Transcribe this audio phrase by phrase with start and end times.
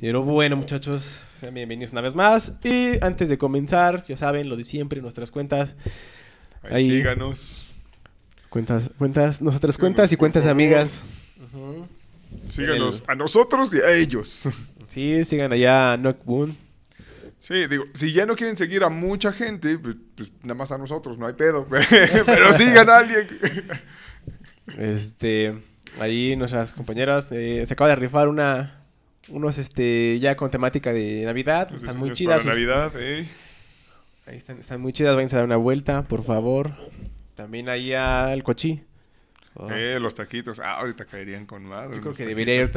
[0.00, 2.56] Pero bueno, muchachos, sean bienvenidos una vez más.
[2.62, 5.74] Y antes de comenzar, ya saben, lo de siempre, nuestras cuentas.
[6.62, 6.90] Ahí, Ahí.
[6.90, 7.66] síganos.
[8.48, 11.02] Cuentas, cuentas, nuestras Síganos, cuentas y cuentas amigas.
[12.48, 14.48] Síganos a nosotros y a ellos.
[14.86, 16.56] Sí, sigan allá a Knock Boon.
[17.40, 20.78] Sí, digo, si ya no quieren seguir a mucha gente, pues, pues nada más a
[20.78, 21.66] nosotros, no hay pedo.
[22.26, 23.28] Pero sigan a alguien.
[24.76, 25.58] Este,
[25.98, 28.77] ahí nuestras compañeras eh, se acaba de rifar una,
[29.30, 31.70] unos, este, ya con temática de Navidad.
[31.70, 32.42] Los Están muy chidas.
[32.42, 33.26] Para sus- Navidad, eh.
[34.26, 36.72] Ahí están, están muy chidas, vayan a dar una vuelta, por favor.
[37.34, 38.82] También ahí al cochi.
[39.54, 40.60] Oh, Eh, los taquitos.
[40.60, 41.96] Ah, ahorita caerían con madre.
[41.96, 42.70] Yo creo que debería ir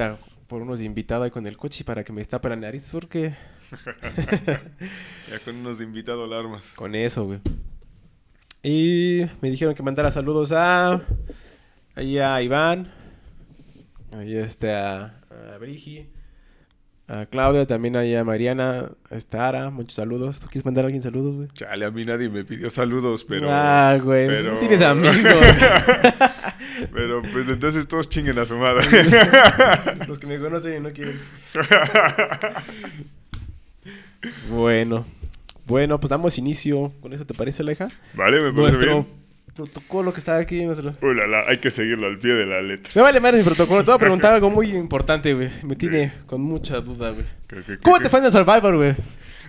[0.47, 3.33] por unos invitados ahí con el coche para que me destape la nariz, porque
[5.29, 6.61] Ya con unos de invitado alarmas.
[6.75, 7.39] con eso, güey.
[8.63, 11.01] Y me dijeron que mandara saludos a.
[11.95, 12.91] Ahí a Iván.
[14.13, 15.19] Ahí este a,
[15.53, 16.07] a Brigi.
[17.13, 20.39] A Claudia, también ahí a Mariana, a Estara, muchos saludos.
[20.39, 21.49] ¿Tú quieres mandar a alguien saludos, güey?
[21.51, 23.49] Chale, a mí nadie me pidió saludos, pero.
[23.51, 25.17] ah, güey, pero- no tienes amigos.
[26.93, 28.83] Pero pues entonces todos chinguen a su madre.
[30.07, 31.19] Los que me conocen y no quieren.
[34.49, 35.05] bueno.
[35.67, 36.91] Bueno, pues damos inicio.
[37.01, 37.89] ¿Con eso te parece, Aleja?
[38.15, 39.07] vale, me parece Nuestro bien.
[39.55, 40.63] Protocolo que está aquí.
[40.65, 40.91] Nuestro...
[41.01, 42.91] Uy, la, la, hay que seguirlo al pie de la letra.
[42.95, 43.81] Me vale madre mi protocolo.
[43.83, 45.49] Te voy a preguntar algo muy importante, güey.
[45.63, 47.25] Me tiene con mucha duda, güey.
[47.47, 48.95] ¿Qué- qué- ¿Cómo te fue en el Survivor, güey?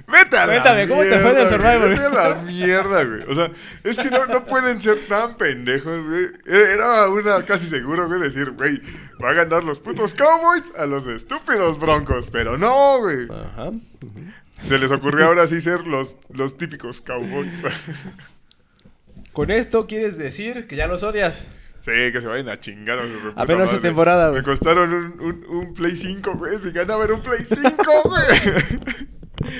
[0.08, 1.88] Vete a Cuéntame, ¿cómo te fue en el Survivor?
[1.90, 3.22] Vete a la mierda, güey.
[3.28, 3.50] O sea,
[3.84, 6.26] es que no, no pueden ser tan pendejos, güey.
[6.44, 8.80] Era era una casi seguro, güey, decir, güey,
[9.22, 12.28] va a ganar los putos Cowboys a los estúpidos Broncos.
[12.32, 13.28] Pero no, güey.
[13.30, 13.70] Ajá.
[14.62, 17.62] Se les ocurrió ahora sí ser los, los típicos Cowboys.
[19.32, 21.44] Con esto quieres decir que ya los odias.
[21.80, 23.80] sí, que se vayan a chingar a su Apenas madre.
[23.82, 24.40] temporada, güey.
[24.40, 26.58] Me costaron un, un, un Play 5, güey.
[26.62, 29.52] Si ganaba era un Play 5, güey.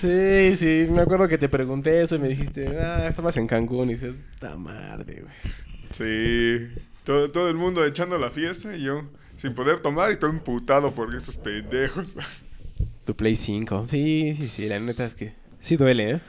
[0.00, 0.86] Sí, sí.
[0.90, 3.88] Me acuerdo que te pregunté eso y me dijiste, ah, estabas en Cancún.
[3.90, 5.34] Y dices, puta madre, güey.
[5.90, 6.68] Sí,
[7.04, 10.94] todo, todo el mundo echando la fiesta y yo sin poder tomar y todo imputado
[10.94, 12.14] por esos pendejos.
[13.04, 13.86] Tu Play 5.
[13.88, 14.68] Sí, sí, sí.
[14.68, 16.20] La neta es que sí duele, ¿eh?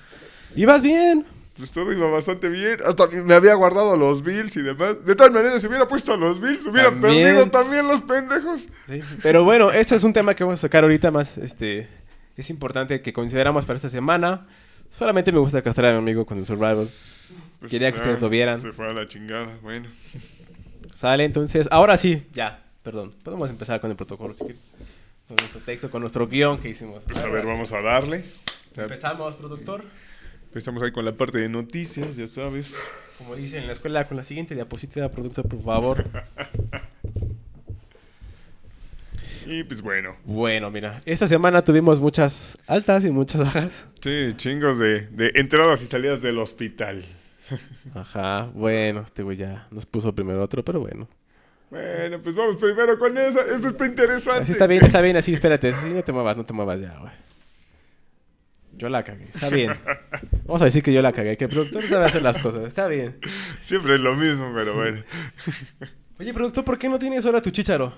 [0.56, 1.26] Ibas bien.
[1.60, 2.80] Pues todo iba bastante bien.
[2.86, 5.06] Hasta me había guardado los Bills y demás.
[5.06, 7.24] De tal manera, si hubiera puesto a los Bills, hubieran También.
[7.26, 8.68] perdido también los pendejos.
[8.88, 11.88] Sí, pero bueno, ese es un tema que vamos a sacar ahorita más, este,
[12.38, 14.48] es importante que consideramos para esta semana.
[14.98, 16.90] Solamente me gusta castrar a mi amigo con el Survival.
[17.60, 18.60] Pues, Quería que ustedes lo vieran.
[18.60, 19.58] Se fue a la chingada.
[19.62, 19.90] Bueno,
[20.94, 24.62] Sale, entonces, ahora sí, ya, perdón, podemos empezar con el protocolo, si quieres.
[25.28, 27.04] Con nuestro texto, con nuestro guion que hicimos.
[27.04, 27.52] pues a Ahora ver, sí.
[27.52, 28.24] vamos a darle.
[28.76, 29.84] Empezamos, productor.
[30.50, 32.78] Empezamos ahí con la parte de noticias, ya sabes.
[33.18, 36.06] Como dice en la escuela, con la siguiente diapositiva, productor, por favor.
[39.46, 43.88] Y pues bueno, Bueno, mira, esta semana tuvimos muchas altas y muchas bajas.
[44.00, 47.04] sí, chingos de, de entradas y salidas del hospital.
[47.96, 51.08] Ajá, bueno, este güey ya nos puso primero otro, pero bueno.
[51.72, 53.42] Bueno, pues vamos primero con esa.
[53.42, 54.44] Esto está interesante.
[54.44, 55.70] Así está bien, está bien, así, espérate.
[55.70, 57.12] Así no te muevas, no te muevas ya, güey.
[58.80, 59.74] Yo la cagué, está bien.
[60.46, 62.88] Vamos a decir que yo la cagué, que el productor sabe hacer las cosas, está
[62.88, 63.20] bien.
[63.60, 65.04] Siempre es lo mismo, pero bueno.
[66.18, 67.94] Oye, productor, ¿por qué no tienes ahora tu chicharo?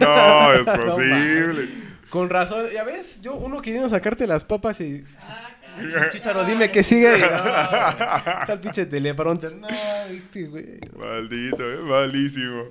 [0.00, 1.68] No, es No posible.
[2.10, 5.04] Con razón, ya ves, yo uno queriendo sacarte las papas y...
[5.20, 5.50] Ah,
[6.10, 7.18] Chicharo, dime qué sigue.
[7.18, 7.26] No,
[8.40, 9.54] está el pinche teleprompter.
[9.54, 9.68] No,
[10.10, 10.80] este güey.
[10.96, 11.78] Maldito, ¿eh?
[11.82, 12.64] malísimo.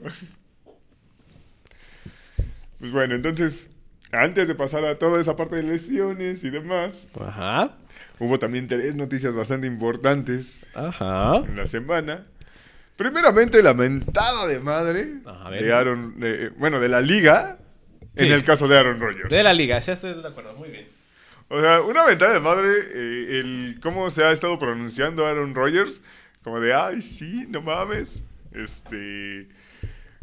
[2.79, 3.67] Pues bueno, entonces,
[4.15, 7.73] antes de pasar a toda esa parte de lesiones y demás, Ajá,
[8.19, 11.37] hubo también tres noticias bastante importantes ajá.
[11.45, 12.25] en la semana.
[12.95, 15.63] Primeramente, la mentada de madre A ver.
[15.63, 17.57] de Aaron, de- bueno, de la liga,
[18.15, 18.25] Sí.
[18.25, 19.29] en el caso de Aaron Rodgers.
[19.29, 20.87] De la liga, sí, estoy de acuerdo, muy bien.
[21.49, 26.01] O sea, una mentada de madre, eh, el cómo se ha estado pronunciando Aaron Rodgers,
[26.43, 28.23] como de, ay, sí, no mames,
[28.53, 29.47] este,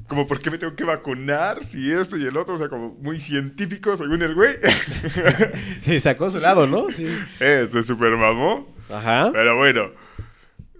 [0.08, 1.62] como, ¿por qué me tengo que vacunar?
[1.64, 4.54] Si esto y el otro, o sea, como muy científico, según el güey.
[5.82, 6.88] Sí, sacó su lado, ¿no?
[6.90, 7.06] Sí.
[7.40, 9.30] eh, se super mamó, Ajá.
[9.32, 9.90] pero bueno.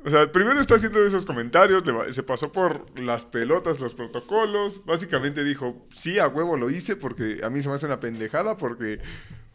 [0.05, 4.85] O sea, primero está haciendo esos comentarios, le se pasó por las pelotas, los protocolos.
[4.85, 8.57] Básicamente dijo, sí, a huevo lo hice porque a mí se me hace una pendejada
[8.57, 8.99] porque,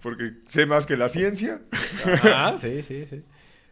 [0.01, 1.59] porque sé más que la ciencia.
[2.05, 3.23] Ajá, sí, sí, sí.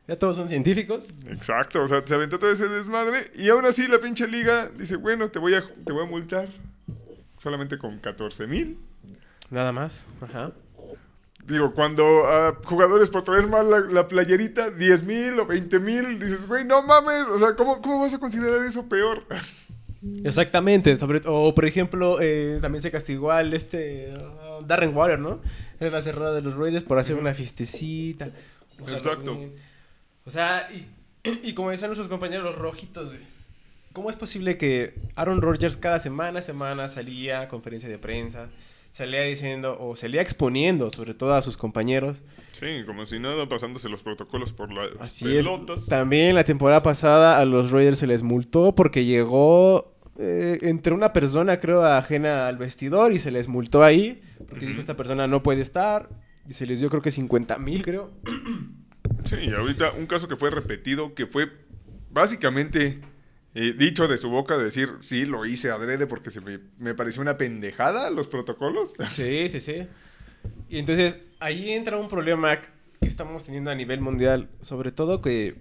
[0.08, 1.14] Ya todos son científicos.
[1.30, 4.98] Exacto, o sea, se aventó todo ese desmadre y aún así la pinche liga dice,
[4.98, 6.48] bueno, te voy a, te voy a multar
[7.38, 8.78] solamente con 14 mil.
[9.50, 10.08] Nada más.
[10.22, 10.52] Ajá.
[11.46, 16.20] Digo, cuando a jugadores por traer mal la, la playerita, 10 mil o 20 mil,
[16.20, 19.24] dices, güey, no mames, o sea, ¿cómo, ¿cómo vas a considerar eso peor?
[20.24, 25.40] Exactamente, sobre, o por ejemplo, eh, también se castigó al este uh, Darren Water, ¿no?
[25.80, 28.30] Era la cerrada de los Raiders por hacer una fiestecita.
[28.88, 29.34] Exacto.
[29.34, 29.54] Halloween.
[30.26, 30.88] O sea, y,
[31.50, 33.22] y como decían nuestros compañeros los rojitos, güey.
[33.94, 38.50] ¿Cómo es posible que Aaron Rodgers cada semana, semana salía a conferencia de prensa,
[38.90, 42.22] salía diciendo o salía exponiendo sobre todo a sus compañeros?
[42.52, 45.84] Sí, como si nada, pasándose los protocolos por las Así pelotas.
[45.84, 45.88] es.
[45.88, 51.14] También la temporada pasada a los Raiders se les multó porque llegó eh, entre una
[51.14, 55.42] persona, creo, ajena al vestidor y se les multó ahí porque dijo esta persona no
[55.42, 56.10] puede estar
[56.50, 58.12] y se les dio creo que 50 mil, creo.
[59.24, 61.52] Sí, ahorita un caso que fue repetido, que fue
[62.12, 63.00] básicamente
[63.54, 67.22] eh, dicho de su boca, decir, sí, lo hice adrede porque se me, me pareció
[67.22, 68.94] una pendejada los protocolos.
[69.14, 69.88] Sí, sí, sí.
[70.70, 75.56] Y entonces ahí entra un problema que estamos teniendo a nivel mundial, sobre todo que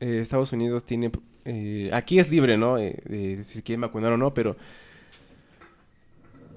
[0.00, 1.10] eh, Estados Unidos tiene...
[1.44, 2.78] eh, aquí es libre, ¿no?
[2.78, 4.56] Si se quieren vacunar o no, pero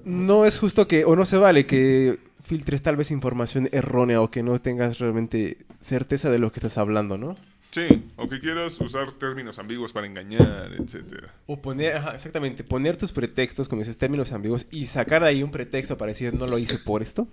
[0.04, 4.30] no es justo que, o no se vale que filtres tal vez información errónea o
[4.30, 7.36] que no tengas realmente certeza de lo que estás hablando, ¿no?
[7.70, 7.86] Sí,
[8.16, 11.34] o que quieras usar términos ambiguos para engañar, etcétera.
[11.46, 15.42] O poner, ajá, exactamente, poner tus pretextos, como dices, términos ambiguos, y sacar de ahí
[15.42, 17.28] un pretexto para decir, no lo hice por esto.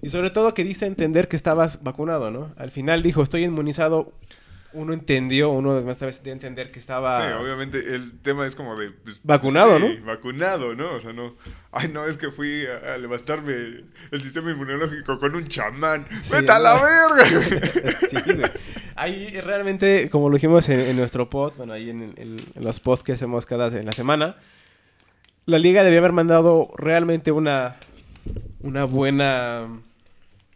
[0.00, 2.54] Y sobre todo que diste a entender que estabas vacunado, ¿no?
[2.56, 4.12] Al final dijo, estoy inmunizado.
[4.78, 7.26] Uno entendió, uno más vez de entender que estaba...
[7.26, 8.90] Sí, obviamente el tema es como de...
[8.90, 10.92] pues, Vacunado, sí, Vacunado, ¿no?
[10.92, 11.34] O sea, no...
[11.72, 13.54] Ay, no, es que fui a, a levantarme
[14.10, 16.06] el sistema inmunológico con un chamán.
[16.20, 16.82] Sí, ¡Vete a la no.
[16.82, 17.96] verga!
[18.08, 18.50] Sí, güey.
[18.96, 22.78] Ahí realmente, como lo dijimos en, en nuestro pod, bueno, ahí en, en- en los
[22.80, 24.36] posts que hacemos cada en la semana,
[25.46, 27.76] la liga debía haber mandado realmente una,
[28.60, 29.68] una buena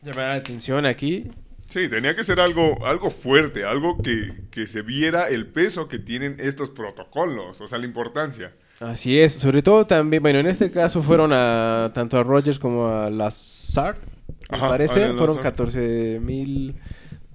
[0.03, 1.31] llamada de atención aquí.
[1.71, 6.01] Sí, tenía que ser algo, algo fuerte, algo que, que se viera el peso que
[6.01, 8.53] tienen estos protocolos, o sea, la importancia.
[8.81, 12.89] Así es, sobre todo también, bueno, en este caso fueron a tanto a Rogers como
[12.89, 13.99] a Lazard,
[14.51, 15.43] me Ajá, parece, fueron Lazard.
[15.43, 16.75] 14 mil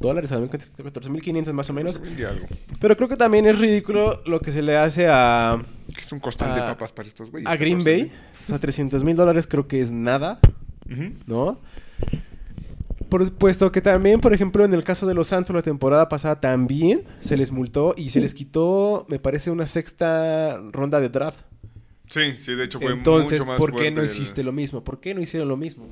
[0.01, 2.01] dólares, 14 mil 500 más o menos.
[2.17, 2.45] Y algo.
[2.81, 5.57] Pero creo que también es ridículo lo que se le hace a,
[5.95, 7.49] Que es un costal de papas para estos güeyes.
[7.49, 8.03] a Green 14.
[8.03, 8.11] Bay.
[8.43, 10.39] O sea, 300 mil dólares creo que es nada.
[11.25, 11.59] ¿no?
[13.09, 16.39] Por, puesto que también, por ejemplo, en el caso de los Santos la temporada pasada
[16.41, 21.41] también se les multó y se les quitó, me parece, una sexta ronda de draft.
[22.07, 24.83] Sí, sí, de hecho fue Entonces, mucho más ¿por qué no el- hiciste lo mismo?
[24.83, 25.87] ¿Por qué no hicieron lo mismo?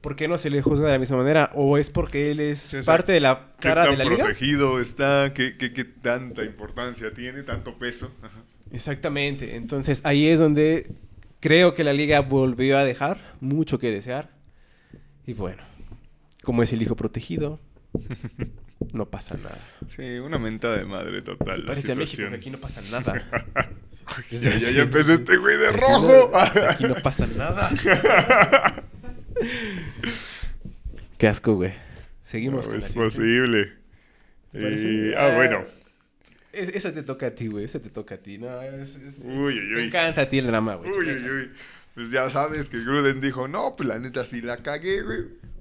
[0.00, 1.50] ¿Por qué no se le juzga de la misma manera?
[1.54, 4.24] ¿O es porque él es Sí, parte de la ¿Qué cara tan de la liga?
[4.24, 5.34] protegido está?
[5.34, 7.42] ¿Qué, qué, qué tanta importancia tiene?
[7.42, 8.10] ¿Tanto peso?
[8.22, 8.42] Ajá.
[8.72, 9.56] Exactamente.
[9.56, 10.90] Entonces ahí es donde
[11.40, 14.30] creo que la liga volvió a dejar mucho que desear.
[15.26, 15.62] Y bueno,
[16.50, 17.60] como es el hijo protegido,
[18.92, 19.56] no pasa nada.
[19.86, 21.54] Sí, una mentada de madre total.
[21.58, 23.12] Se la parece a México, que aquí no pasa nada.
[24.06, 26.30] Ay, ya, ya, ya empezó este güey de Aquí rojo.
[26.32, 26.36] no-
[26.68, 27.70] Aquí no pasa nada.
[31.18, 31.72] Qué asco, güey.
[32.24, 33.14] Seguimos No con la es siguiente.
[33.14, 33.72] posible.
[34.54, 35.62] Eh, ah, bueno.
[36.52, 37.64] Es- esa te toca a ti, güey.
[37.64, 38.38] Esa te toca a ti.
[38.38, 40.90] No, es, es- Uy, uy, Te encanta a ti el drama, güey.
[40.90, 41.50] Uy, uy, uy.
[41.94, 45.20] Pues ya sabes que Gruden dijo, no, pues la neta sí la cagué, güey.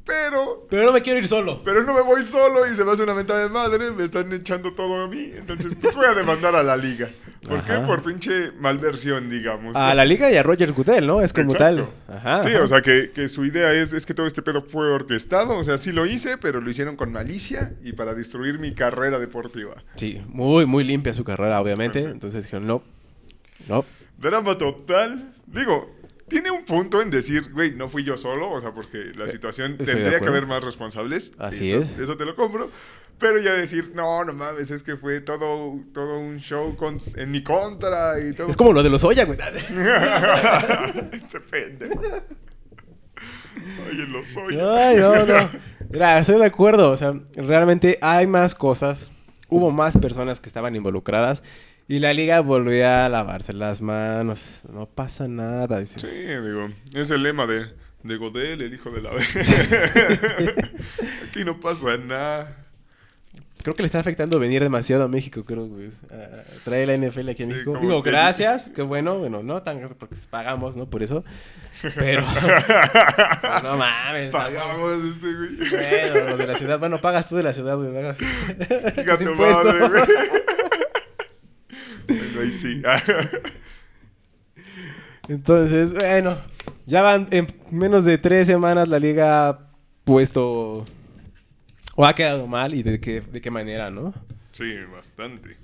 [0.09, 1.61] Pero, Pero no me quiero ir solo.
[1.63, 4.31] pero no me voy solo y se me hace una mentada de madre, me están
[4.33, 5.31] echando todo a mí.
[5.35, 7.07] Entonces, pues voy a demandar a la liga.
[7.47, 7.73] ¿Por qué?
[7.85, 9.75] Por pinche malversión, digamos.
[9.75, 11.21] A la liga y a Roger Goodell, ¿no?
[11.21, 11.89] Es como Exacto.
[12.07, 12.15] tal.
[12.17, 12.43] Ajá.
[12.43, 15.55] Sí, o sea, que, que su idea es, es que todo este pedo fue orquestado.
[15.57, 19.19] O sea, sí lo hice, pero lo hicieron con malicia y para destruir mi carrera
[19.19, 19.75] deportiva.
[19.95, 21.99] Sí, muy, muy limpia su carrera, obviamente.
[21.99, 22.13] Perfecto.
[22.15, 22.83] Entonces dijeron, no.
[23.67, 23.85] No.
[24.17, 25.33] Drama total.
[25.47, 25.95] Digo,
[26.29, 29.71] tiene un punto en decir, güey, no fui yo solo, o sea, porque la situación
[29.71, 31.31] Eh, estoy de tendría que haber más responsables.
[31.37, 31.99] Así Eso- es.
[31.99, 32.69] Eso te lo compro.
[33.17, 37.31] Pero ya decir, no, no mames, es que fue todo, todo un show con- en
[37.31, 38.47] mi contra y todo.
[38.47, 39.37] Es como lo de los Oya, güey.
[41.11, 42.01] este pendejo.
[43.89, 44.57] Oye, lo soy.
[44.59, 45.49] Ay, no, no.
[45.89, 46.91] Mira, estoy de acuerdo.
[46.91, 49.11] O sea, realmente hay más cosas.
[49.49, 51.43] Hubo más personas que estaban involucradas.
[51.89, 54.61] Y la liga volvió a lavarse las manos.
[54.71, 55.79] No pasa nada.
[55.79, 55.99] dice.
[55.99, 57.65] Sí, digo, es el lema de,
[58.03, 59.35] de Godel, el hijo de la vez.
[61.27, 62.55] Aquí no pasa nada.
[63.63, 65.89] Creo que le está afectando venir demasiado a México, creo, güey.
[66.11, 67.77] Ah, trae la NFL aquí en Sí, México.
[67.81, 70.85] Digo, que- gracias, qué bueno, bueno, no tan porque pagamos, ¿no?
[70.89, 71.25] Por eso.
[71.95, 72.21] Pero.
[73.63, 74.31] no mames.
[74.31, 75.55] Pagamos este, güey.
[75.71, 76.79] Bueno, los de la ciudad.
[76.79, 77.89] Bueno, pagas tú de la ciudad, güey.
[79.21, 79.65] impuestos.
[79.65, 80.03] madre, güey.
[82.17, 82.81] Bueno, ahí sí.
[85.27, 86.37] Entonces, bueno,
[86.85, 89.59] ya van en menos de tres semanas la liga ha
[90.03, 90.85] puesto
[91.95, 94.13] o ha quedado mal y de qué, de qué manera, ¿no?
[94.51, 95.57] Sí, bastante.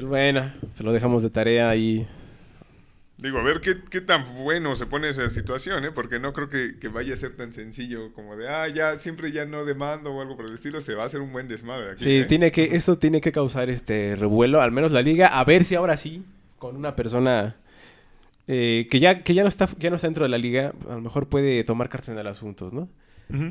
[0.00, 2.08] Bueno, se lo dejamos de tarea ahí
[3.22, 5.90] Digo, a ver qué, qué tan bueno se pone esa situación, ¿eh?
[5.92, 9.30] Porque no creo que, que vaya a ser tan sencillo como de, ah, ya, siempre
[9.30, 10.80] ya no demando o algo por el estilo.
[10.80, 12.04] Se va a hacer un buen desmadre aquí.
[12.04, 12.24] Sí, ¿eh?
[12.24, 15.74] tiene que, eso tiene que causar este revuelo, al menos la liga, a ver si
[15.74, 16.24] ahora sí,
[16.58, 17.56] con una persona
[18.52, 20.94] eh, que ya, que ya no está, ya no está dentro de la liga, a
[20.94, 22.88] lo mejor puede tomar cartas en el asunto, ¿no?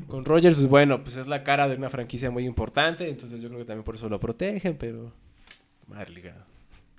[0.08, 3.48] Con Rogers, pues bueno, pues es la cara de una franquicia muy importante, entonces yo
[3.48, 5.14] creo que también por eso lo protegen, pero.
[5.88, 6.46] Madre liga.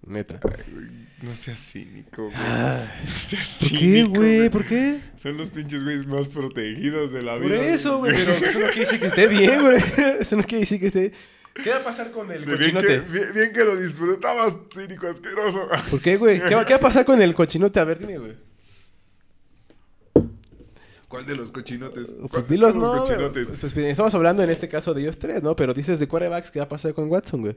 [0.07, 0.41] Neta.
[0.43, 2.35] Ay, no seas cínico, güey.
[2.37, 4.49] Ah, No seas ¿Por qué, cínico, güey?
[4.49, 5.01] ¿Por qué?
[5.23, 7.67] Son los pinches güeyes más protegidos de la Por vida.
[7.67, 8.13] eso, güey.
[8.15, 9.77] Pero eso no quiere decir que esté bien, güey.
[10.21, 11.13] Eso no quiere decir que esté.
[11.53, 12.87] ¿Qué va a pasar con el Sí, bien, cochinote?
[12.87, 15.69] que, bien, bien que lo disfrutabas, cínico asqueroso.
[15.91, 16.41] ¿Por qué, güey?
[16.43, 17.79] ¿Qué va, ¿Qué va a pasar con el cochinote?
[17.81, 18.37] A ver, dime, güey.
[21.09, 22.13] ¿Cuál de los cochinotes?
[22.19, 23.05] Pues ¿Cuál- dilos, no.
[23.05, 25.57] Pues, pues, estamos hablando en este caso de ellos tres, ¿no?
[25.57, 27.57] Pero dices de quarterbacks, ¿qué va a pasar con Watson, güey?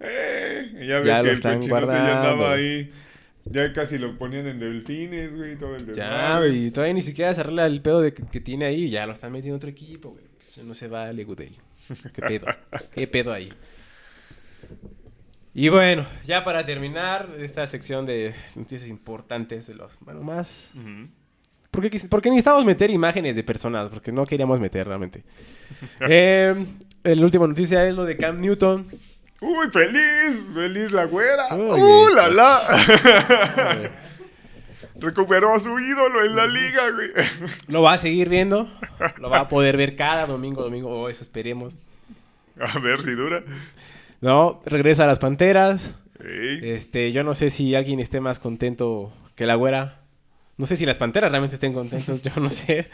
[0.00, 2.12] Eh, ya ves Ya lo que el están cochinote ya guardando.
[2.32, 2.90] andaba ahí.
[3.46, 6.66] Ya casi lo ponían en delfines, güey, todo el Ya, güey.
[6.66, 8.90] y Todavía ni siquiera se arregla el pedo de que, que tiene ahí.
[8.90, 10.24] Ya lo están metiendo en otro equipo, güey.
[10.38, 11.54] Eso no se vale, Goodell.
[12.14, 12.46] ¿Qué pedo?
[12.94, 13.52] ¿Qué pedo ahí?
[15.52, 19.98] Y bueno, ya para terminar esta sección de noticias importantes de los...
[20.00, 20.70] Bueno, más...
[20.74, 21.08] Ujú.
[21.72, 25.24] Porque, quis- porque necesitábamos meter imágenes de personas, porque no queríamos meter realmente.
[26.08, 26.54] Eh,
[27.04, 28.86] la última noticia es lo de Cam Newton.
[29.40, 31.54] Uy, feliz, feliz la güera.
[31.54, 33.90] Uy, ¡Uh, la la!
[34.96, 37.10] Recuperó a su ídolo en la liga, güey.
[37.68, 38.70] Lo va a seguir viendo.
[39.16, 40.90] Lo va a poder ver cada domingo, domingo.
[40.90, 41.78] O eso esperemos.
[42.60, 43.42] A ver si dura.
[44.20, 45.94] No, regresa a las Panteras.
[46.22, 46.60] Ey.
[46.72, 50.00] Este, yo no sé si alguien esté más contento que la güera.
[50.58, 52.90] No sé si las Panteras realmente estén contentos, yo no sé.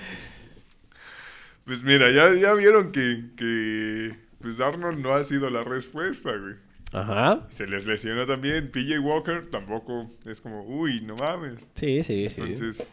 [1.64, 6.54] Pues mira, ya, ya vieron que, que pues Darnold no ha sido la respuesta, güey.
[6.92, 7.48] Ajá.
[7.50, 8.70] Se les lesionó también.
[8.70, 11.54] PJ Walker tampoco es como, uy, no mames.
[11.74, 12.40] Sí, sí, sí.
[12.42, 12.86] Entonces,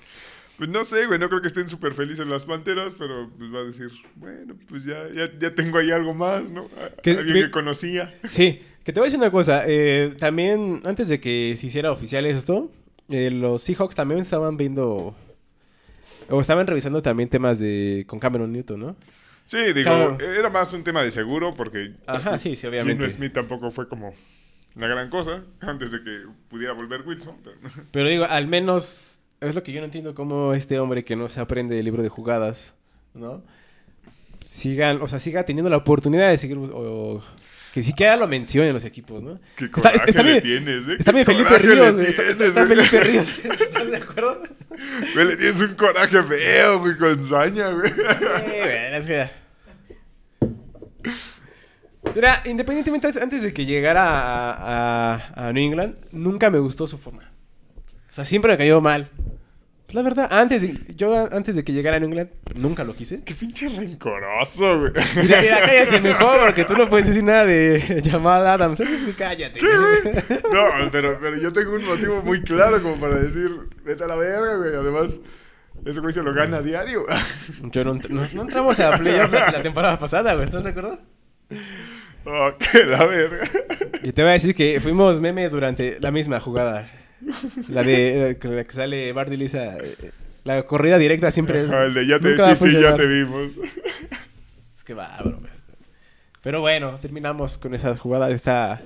[0.58, 3.60] pues no sé, güey, no creo que estén súper felices las panteras, pero pues va
[3.60, 6.64] a decir, bueno, pues ya, ya, ya tengo ahí algo más, ¿no?
[6.82, 8.12] A- ¿Qué- Alguien que conocía.
[8.30, 9.62] Sí, que te voy a decir una cosa.
[9.68, 12.72] eh, también, antes de que se hiciera oficial esto,
[13.10, 15.16] eh, los Seahawks también estaban viendo.
[16.30, 18.96] O estaban revisando también temas de con Cameron Newton, ¿no?
[19.46, 20.18] Sí, digo, Claro.
[20.20, 21.94] era más un tema de seguro porque...
[22.08, 23.04] Ajá, pues, sí, sí, obviamente.
[23.04, 24.14] Geno Smith tampoco fue como
[24.76, 27.36] una gran cosa antes de que pudiera volver Wilson.
[27.44, 27.58] pero-
[27.92, 29.20] Pero digo, al menos.
[29.42, 32.02] Es lo que yo no entiendo cómo este hombre que no se aprende el libro
[32.02, 32.76] de jugadas,
[33.14, 33.44] ¿no?
[34.46, 36.58] Sigan, o sea, siga teniendo la oportunidad de seguir.
[36.58, 37.22] O,
[37.74, 39.40] que siquiera lo mencionen los equipos, ¿no?
[39.58, 40.96] Qué Está, coraje está le bien, tienes, ¿eh?
[41.00, 42.08] está bien Felipe coraje le Ríos.
[42.08, 42.68] Está, está.
[42.68, 43.40] Felipe Ríos.
[43.46, 44.44] ¿Estás de acuerdo?
[45.14, 47.70] Güey, le tienes un coraje feo, güey, con saña.
[47.72, 49.28] Sí, güey, es que...
[52.16, 56.98] Mira, independientemente antes de que llegara a, a- a New England, nunca me gustó su
[56.98, 57.32] forma.
[58.12, 59.10] O sea, siempre me cayó mal.
[59.94, 63.24] La verdad, antes de, yo antes de que llegara a England, nunca lo quise.
[63.24, 64.92] Qué pinche rencoroso, güey.
[65.22, 68.82] Mira, mira, cállate mejor, porque tú no puedes decir nada de Jamal Adams.
[68.82, 69.60] Así que cállate.
[69.60, 70.16] ¿Qué, güey?
[70.52, 73.52] No, pero, pero yo tengo un motivo muy claro como para decir,
[73.86, 74.74] vete a la verga, güey.
[74.76, 75.20] Además,
[75.86, 77.06] ese güey se lo gana a diario.
[77.72, 80.46] Yo no, no- no entramos a playoffs la temporada pasada, güey.
[80.46, 81.00] ¿Estás de acuerdo?
[82.26, 83.42] Oh, que la verga.
[84.02, 86.90] Y te voy a decir que fuimos meme durante la misma jugada.
[87.70, 89.78] La de la que sale Bardi Lisa.
[89.78, 90.12] eh,
[90.44, 91.62] La corrida directa siempre.
[91.66, 93.52] Ajá, el de ya te, nunca va a sí, sí, ya te vimos.
[94.78, 95.64] Es que bárbaro, pues.
[96.42, 98.32] Pero bueno, terminamos con esas jugadas.
[98.32, 98.82] Esta,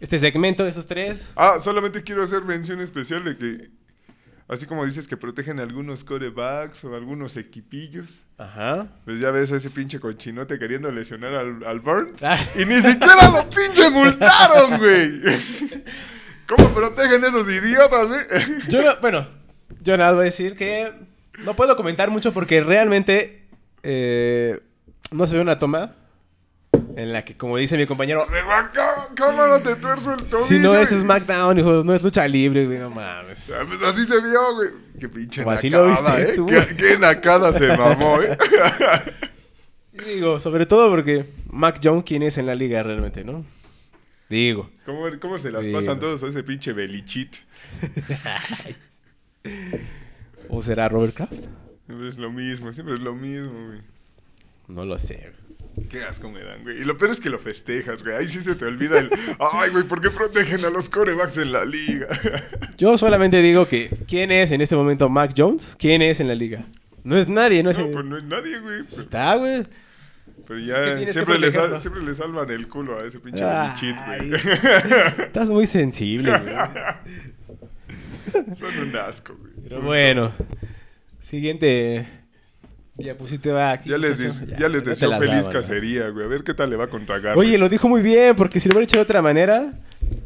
[0.00, 1.30] este segmento de esos tres.
[1.36, 3.68] Ah, solamente quiero hacer mención especial de que,
[4.48, 8.86] así como dices que protegen algunos corebacks o algunos equipillos, Ajá.
[9.04, 12.22] pues ya ves a ese pinche cochinote queriendo lesionar al, al Burns.
[12.22, 12.38] Ah.
[12.58, 15.20] Y ni siquiera lo pinche multaron, güey.
[16.50, 18.58] ¿Cómo protegen esos idiotas, eh?
[18.68, 19.28] Yo no, bueno,
[19.80, 20.92] yo nada voy a decir que
[21.44, 23.46] no puedo comentar mucho porque realmente
[23.84, 24.58] eh,
[25.12, 25.94] no se ve una toma
[26.96, 30.46] en la que, como dice mi compañero, ¿Cómo, cómo no te tuerzo el tobillo?
[30.46, 30.88] si no es?
[30.88, 33.48] SmackDown, hijo, no es lucha libre, güey, no mames.
[33.50, 34.70] Ah, pues así se vio, güey.
[34.98, 36.32] Qué pinche Como así nacada, lo viste ¿eh?
[36.34, 36.46] tú.
[36.46, 38.36] Qué, qué nacada se mamó, ¿eh?
[40.04, 43.44] Digo, sobre todo porque Mac Jones, ¿quién es en la liga realmente, no?
[44.30, 44.70] Digo.
[44.86, 47.34] ¿Cómo, cómo se las pasan todos a ese pinche belichit?
[50.48, 51.46] ¿O será Robert Kraft?
[51.86, 53.80] Siempre es lo mismo, siempre es lo mismo, güey.
[54.68, 55.32] No lo sé.
[55.88, 56.80] Qué asco me dan, güey.
[56.80, 58.14] Y lo peor es que lo festejas, güey.
[58.14, 59.10] Ahí sí se te olvida el...
[59.40, 62.06] Ay, güey, ¿por qué protegen a los corebacks en la liga?
[62.78, 65.74] Yo solamente digo que ¿quién es en este momento Mac Jones?
[65.76, 66.64] ¿Quién es en la liga?
[67.02, 67.78] No es nadie, no es...
[67.80, 68.84] No, pues no es nadie, güey.
[68.84, 69.64] Pues, Está, güey.
[70.50, 71.80] Pero ya tienes que siempre le, sal- protegerlo.
[71.80, 73.68] siempre le salvan el culo a ese pinche Ay.
[73.68, 74.34] belichit, güey.
[75.26, 76.54] Estás muy sensible, güey.
[78.56, 79.52] Son un asco, güey.
[79.62, 80.32] Pero bueno.
[81.20, 82.04] Siguiente
[82.96, 83.90] diapositiva aquí.
[83.90, 86.24] Ya les, des- ya les deseo feliz cacería, güey.
[86.24, 87.38] A ver qué tal le va contra Garrett.
[87.38, 89.72] Oye, lo dijo muy bien, porque si lo hubiera hecho de otra manera,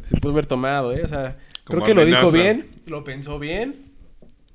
[0.03, 1.01] se pudo haber tomado, ¿eh?
[1.03, 3.75] O sea, Como creo que lo dijo bien, lo pensó bien,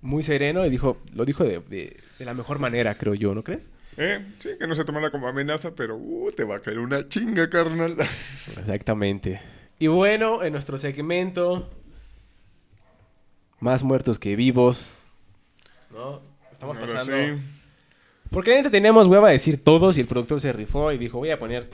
[0.01, 3.45] muy sereno y dijo, lo dijo de, de- de la mejor manera, creo yo, ¿no
[3.45, 3.71] crees?
[3.97, 4.25] ¿Eh?
[4.39, 7.51] Sí, que no se tomara como amenaza, pero uh, te va a caer una chinga,
[7.51, 7.97] carnal.
[8.59, 9.41] Exactamente.
[9.79, 11.69] Y bueno, en nuestro segmento,
[13.59, 14.91] más muertos que vivos,
[15.91, 16.21] ¿no?
[16.51, 17.37] Estamos Ahora pasando...
[17.37, 17.43] sí.
[18.31, 21.31] Porque neta teníamos hueva a decir todos y el productor se rifó y dijo, voy
[21.31, 21.69] a poner,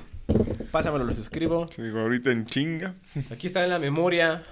[0.70, 1.66] pásamelo, los escribo.
[1.66, 2.94] Te digo, ahorita en chinga.
[3.30, 4.42] Aquí está en la memoria.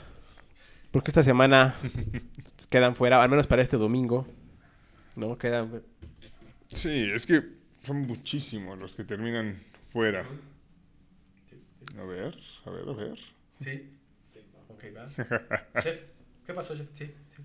[0.91, 1.75] Porque esta semana
[2.69, 4.27] quedan fuera, al menos para este domingo.
[5.17, 5.39] ¿No?
[5.39, 5.83] Quedan.
[6.73, 7.43] Sí, es que
[7.81, 9.61] son muchísimos los que terminan
[9.93, 10.27] fuera.
[11.99, 13.19] A ver, a ver, a ver.
[13.63, 13.91] Sí.
[14.69, 15.81] Ok, va.
[15.83, 16.05] Chef.
[16.47, 16.89] ¿Qué pasó, chef?
[16.93, 17.43] Sí, sí.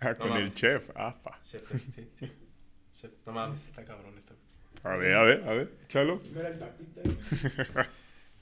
[0.00, 1.40] Ah, con el chef, afa.
[1.44, 2.32] Chef, sí, sí.
[2.96, 4.34] Chef, no mames, está cabrón esto.
[4.82, 6.22] A ver, a ver, a ver, chalo.
[6.32, 7.02] No era el papita.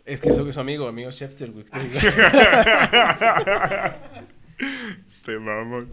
[0.05, 1.65] Es que soy su amigo, amigo Chefter, güey.
[5.25, 5.87] Te vamos.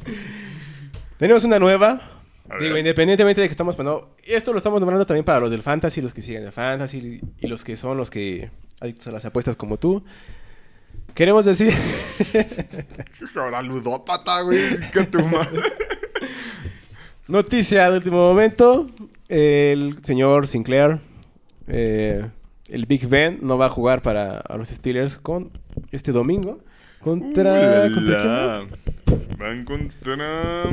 [1.17, 2.20] Tenemos una nueva.
[2.59, 4.15] Digo, independientemente de que estamos poniendo.
[4.23, 7.47] Esto lo estamos nombrando también para los del Fantasy, los que siguen de Fantasy y
[7.47, 10.03] los que son los que adictos a las apuestas como tú.
[11.13, 11.73] Queremos decir.
[13.35, 14.91] Ahora ludópata, güey.
[14.91, 15.61] Que tu madre.
[17.27, 18.89] Noticia de último momento.
[19.27, 20.99] El señor Sinclair,
[21.67, 22.29] eh,
[22.67, 25.51] el Big Ben, no va a jugar para a los Steelers con
[25.91, 26.59] este domingo.
[27.01, 27.87] Contra.
[27.89, 28.27] Uh, ¿Contra quién?
[28.27, 28.67] la.
[29.37, 30.63] Van contra.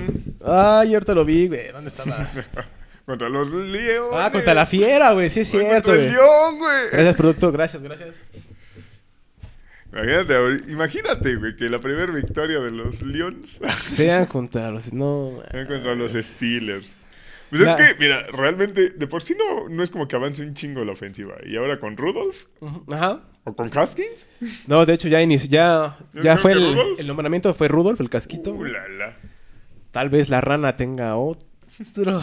[0.44, 1.72] Ay, ahorita lo vi, güey.
[1.72, 2.30] ¿Dónde estaba?
[3.06, 4.10] Contra los leones.
[4.20, 5.30] ah, contra la fiera, güey.
[5.30, 6.12] Sí es Van cierto, Contra el güey.
[6.12, 6.90] león, güey.
[6.92, 7.50] Gracias, producto.
[7.52, 8.22] Gracias, gracias.
[9.90, 14.92] Imagínate, imagínate, güey, que la primera victoria de los Lions Sean contra los.
[14.92, 15.42] No.
[15.50, 16.97] sea contra los Steelers.
[17.50, 20.42] Pues La- es que, mira, realmente, de por sí no, no es como que avance
[20.42, 21.36] un chingo la ofensiva.
[21.46, 22.44] Y ahora con Rudolph
[22.92, 23.20] Ajá.
[23.44, 24.28] o con Haskins.
[24.66, 27.00] No, de hecho ya inició, ya, ¿Ya fue el, Rudolph?
[27.00, 28.52] el nombramiento fue Rudolf, el casquito.
[28.52, 29.16] Uh, la, la.
[29.92, 31.46] Tal vez la rana tenga otro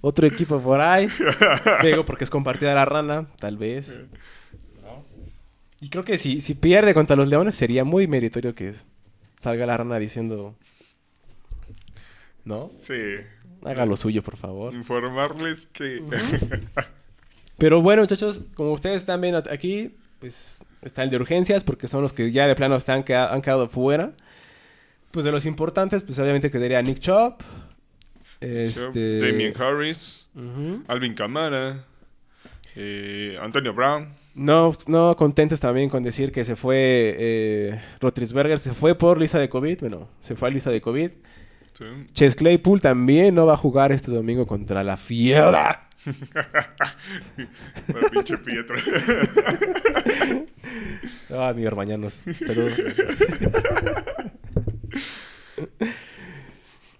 [0.00, 1.08] otro equipo por ahí.
[1.82, 4.04] Digo, porque es compartida la rana, tal vez.
[5.80, 8.72] Y creo que si, si pierde contra los leones sería muy meritorio que
[9.38, 10.54] salga la rana diciendo
[12.44, 12.70] ¿No?
[12.80, 12.94] Sí.
[13.66, 14.72] Haga lo suyo, por favor.
[14.74, 16.02] Informarles que.
[17.58, 22.02] Pero bueno, muchachos, como ustedes están viendo aquí, pues está el de urgencias, porque son
[22.02, 24.12] los que ya de plano están, queda- han quedado fuera.
[25.10, 27.40] Pues de los importantes, pues obviamente quedaría Nick Chop.
[28.40, 29.18] Este...
[29.20, 30.28] Damien Harris.
[30.88, 31.84] Alvin Kamara,
[32.74, 34.12] eh, Antonio Brown.
[34.34, 39.38] No, no contentos también con decir que se fue eh, Rotrisberger, se fue por lista
[39.38, 41.10] de COVID, bueno, se fue a lista de COVID.
[41.76, 41.84] Sí.
[42.12, 45.88] Chess Claypool también no va a jugar este domingo contra la Fiera.
[47.92, 48.76] Para pinche Pietro.
[51.28, 52.20] Ah, mi hermañanos.
[52.46, 52.72] Saludos.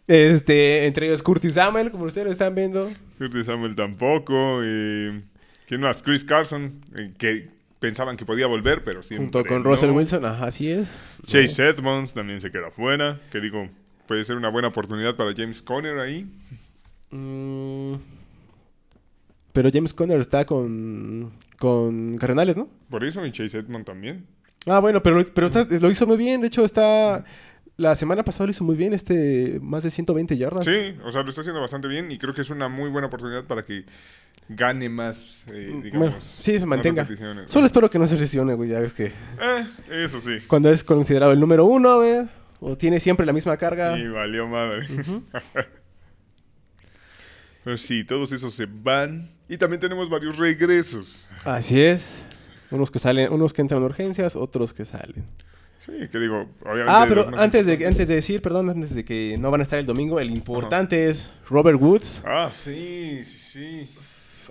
[0.09, 2.91] Este, entre ellos Curtis Samuel, como ustedes lo están viendo.
[3.19, 4.61] Curtis Samuel tampoco.
[4.63, 5.23] Eh,
[5.67, 6.03] ¿Quién más?
[6.03, 7.49] Chris Carson, eh, que
[7.81, 9.71] pensaban que podía volver, pero siempre Junto con no.
[9.71, 10.93] Russell Wilson, ajá, así es.
[11.25, 13.21] Chase Edmonds también se queda fuera.
[13.31, 13.69] Que digo,
[14.07, 16.27] puede ser una buena oportunidad para James Conner ahí.
[17.11, 17.95] Mm,
[19.53, 22.69] pero James Conner está con, con Cardenales, ¿no?
[22.91, 24.27] Por eso, y Chase Edmonds también.
[24.67, 26.41] Ah, bueno, pero, pero está- lo hizo muy bien.
[26.41, 27.25] De hecho, está.
[27.79, 30.65] La semana pasada lo hizo muy bien, este, más de 120 yardas.
[30.65, 33.09] Sí, o sea, lo está haciendo bastante bien y creo que es una muy buena
[33.09, 33.85] oportunidad para que
[34.49, 36.09] gane más, eh, Mm, digamos.
[36.09, 37.07] bueno, sí, se mantenga.
[37.45, 38.71] Solo espero que no se lesione, güey.
[38.71, 40.39] Ya ves que Eh, eso sí.
[40.47, 42.27] cuando es considerado el número uno, güey,
[42.61, 43.99] o tiene siempre la misma carga.
[43.99, 44.87] Y valió madre.
[47.65, 49.31] Pero sí, todos esos se van.
[49.49, 51.27] Y también tenemos varios regresos.
[51.45, 52.07] Así es.
[52.71, 55.25] Unos que salen, unos que entran en urgencias, otros que salen.
[55.79, 56.89] Sí, que digo, obviamente.
[56.89, 59.79] Ah, pero antes de, antes de decir, perdón, antes de que no van a estar
[59.79, 62.23] el domingo, el importante es Robert Woods.
[62.27, 63.91] Ah, sí, sí, sí.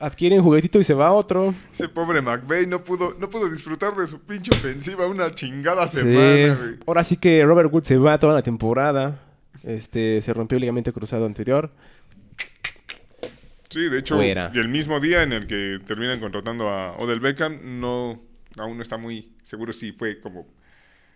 [0.02, 1.54] Adquiere un juguetito y se va a otro.
[1.72, 5.98] Ese pobre McVeigh no pudo, no pudo disfrutar de su pinche ofensiva una chingada Sí.
[5.98, 6.76] semana, güey.
[6.86, 9.20] Ahora sí que Robert Woods se va toda la temporada.
[9.64, 11.72] Este, se rompió el ligamento cruzado anterior.
[13.70, 14.52] Sí, de hecho, Fuera.
[14.54, 18.22] y el mismo día en el que terminan contratando a Odell Beckham, no,
[18.58, 20.48] aún no está muy seguro si fue como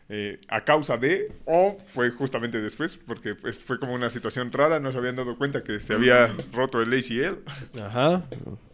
[0.09, 4.79] eh, a causa de o fue justamente después, porque pues, fue como una situación rara,
[4.79, 7.39] no se habían dado cuenta que se había roto el ACL.
[7.79, 8.23] Ajá.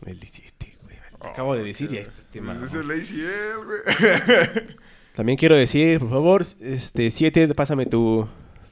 [0.05, 0.97] El 17, güey.
[1.19, 2.53] Acabo de decir ya este tema.
[2.53, 4.75] Pues es el ACL, güey.
[5.15, 8.27] También quiero decir, por favor, este 7, pásame tu,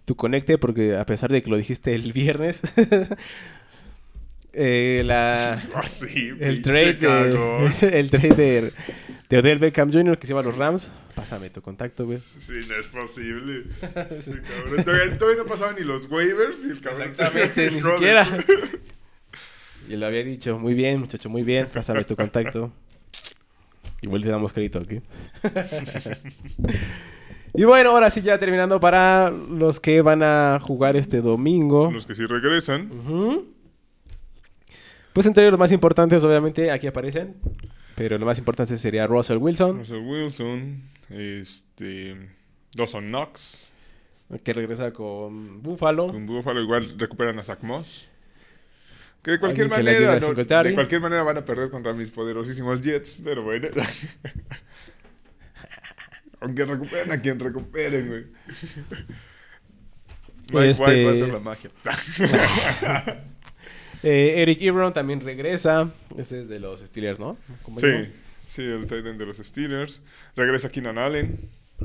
[0.06, 2.62] tu conecte, porque a pesar de que lo dijiste el viernes,
[4.54, 8.74] eh, la, Ah, sí, el trade, de, el trade de,
[9.34, 10.18] de Odell Beckham Jr.
[10.20, 12.20] que se iba a los Rams, pásame tu contacto, güey.
[12.20, 13.64] Sí, no es posible.
[14.22, 14.84] Sí, cabrón.
[14.84, 17.02] Todavía, todavía no pasaban ni los waivers y el cabrón.
[17.10, 18.26] Exactamente, ni siquiera.
[18.26, 18.80] su-
[19.90, 22.72] Y lo había dicho, muy bien, muchacho, muy bien, pásame tu contacto.
[24.02, 25.02] Igual te damos crédito aquí.
[27.56, 31.92] y bueno, ahora sí ya terminando para los que van a jugar este domingo.
[31.92, 32.90] Los que sí regresan.
[35.12, 37.36] Pues entre los más importantes, obviamente, aquí aparecen.
[37.96, 40.82] Pero lo más importante sería Russell Wilson, Russell Wilson.
[41.10, 42.30] Este.
[42.76, 43.68] Dawson Knox.
[44.44, 46.08] que regresa con Buffalo.
[46.08, 48.08] Con Buffalo igual recuperan a Zach Moss.
[49.22, 50.20] Que de cualquier manera.
[50.20, 53.22] no- de cualquier manera van a perder contra mis poderosísimos Jets.
[53.24, 53.68] Pero bueno.
[56.42, 58.26] Aunque recuperen a quien recuperen, güey.
[60.52, 61.70] Mike Este- White va a hacer la magia.
[64.04, 65.90] Eh, Eric Ebron también regresa.
[66.18, 67.38] Ese es de los Steelers, ¿no?
[67.64, 68.06] ¿Cómo Sí, digo?
[68.48, 70.02] sí, el tight end de los Steelers.
[70.36, 71.40] Regresa Keenan Allen,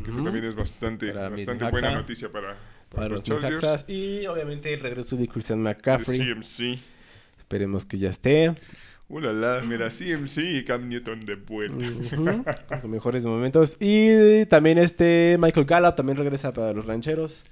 [0.04, 1.70] que eso también es bastante, Para bastante Necaxa.
[1.70, 2.58] buena noticia para, para,
[2.90, 3.62] Para los los Chargers.
[3.62, 3.88] Necaxas.
[3.88, 6.18] Y obviamente el regreso de Christian De McCaffrey.
[6.18, 6.78] CMC.
[7.38, 8.54] Esperemos que ya esté.
[9.10, 11.76] Uh, la, la, mira, CMC y Cam Newton de vuelta.
[12.68, 13.76] Con sus mejores momentos.
[13.80, 17.42] Y también este Michael Gallup también regresa para los rancheros.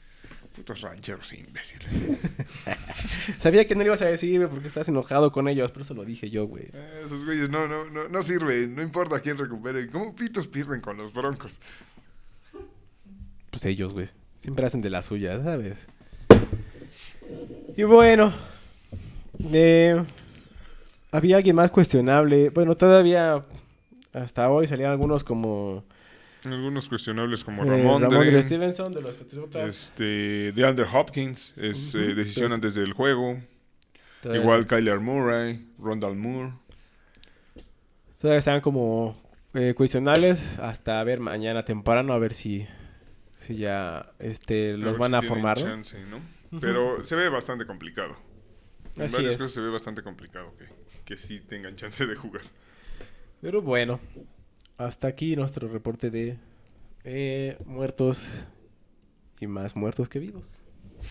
[0.57, 1.87] Putos rancheros imbéciles.
[3.37, 5.93] Sabía que no le ibas a decir güey, porque estás enojado con ellos, por eso
[5.93, 6.65] lo dije yo, güey.
[6.73, 8.75] Eh, esos güeyes no, no, no, no sirven.
[8.75, 9.89] No importa quién recupere.
[9.91, 11.61] ¿Cómo pitos pierden con los broncos?
[13.51, 14.07] Pues ellos, güey.
[14.37, 15.87] Siempre hacen de las suyas, ¿sabes?
[17.77, 18.33] Y bueno.
[19.53, 20.03] eh,
[21.13, 22.49] había alguien más cuestionable.
[22.51, 23.45] Bueno, todavía
[24.15, 25.85] hasta hoy salían algunos como
[26.53, 29.69] Algunos cuestionables como eh, Ramón, Ramondre Stevenson de los Patriotas.
[29.69, 33.39] Este, de Andrew Hopkins es Ujú, eh, decisión pues- antes del juego.
[34.23, 36.53] Todavía Igual Kyler Murray, Rondal Moore.
[38.19, 39.21] Todavía están como
[39.55, 42.67] eh, cuestionables hasta ver mañana temprano a ver si,
[43.33, 45.65] si ya este, A los van si a formar, ¿no?
[45.67, 46.21] chance, ¿no?
[46.61, 48.17] Pero se ve bastante complicado.
[48.97, 49.39] En Así varias es.
[49.41, 50.65] cosas se ve bastante complicado que,
[51.05, 52.43] que sí tengan chance de jugar.
[53.43, 54.01] Pero bueno,
[54.79, 56.37] hasta aquí nuestro reporte de
[57.05, 58.31] eh, muertos
[59.41, 60.47] y más muertos que vivos.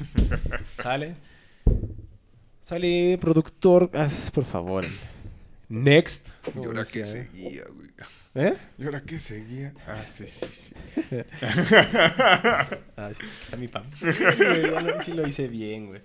[0.76, 1.16] Sale.
[2.62, 4.86] Sale productor, haz, por favor.
[5.70, 6.28] Next.
[6.56, 7.06] ¿Y ahora qué ¿eh?
[7.06, 7.90] seguía, güey?
[8.36, 8.54] ¿Eh?
[8.78, 9.74] ¿Y ahora qué seguía?
[9.88, 10.74] Ah, sí, sí, sí.
[12.98, 13.84] Ah, sí, está mi pan.
[14.00, 14.24] Sí,
[14.68, 16.02] lo- sí lo hice bien, güey.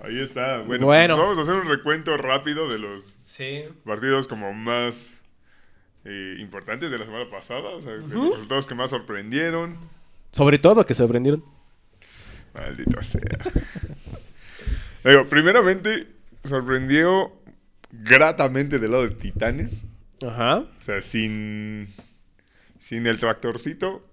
[0.00, 0.58] Ahí está.
[0.62, 1.16] Bueno, Bueno.
[1.16, 3.64] pues vamos a hacer un recuento rápido de los Sí.
[3.84, 5.12] partidos como más
[6.04, 7.70] eh, importantes de la semana pasada.
[7.70, 9.76] O sea, de los resultados que más sorprendieron.
[10.32, 11.44] Sobre todo que sorprendieron.
[12.54, 13.20] Maldito sea.
[15.04, 16.06] Digo, primeramente,
[16.44, 17.30] sorprendió
[17.92, 19.84] gratamente del lado de Titanes.
[20.26, 20.58] Ajá.
[20.58, 21.86] O sea, sin,
[22.78, 24.04] sin el tractorcito,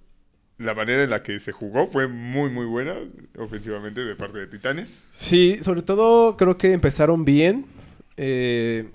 [0.58, 2.96] la manera en la que se jugó fue muy, muy buena
[3.38, 5.02] ofensivamente de parte de Titanes.
[5.12, 7.66] Sí, sobre todo creo que empezaron bien.
[8.18, 8.90] eh,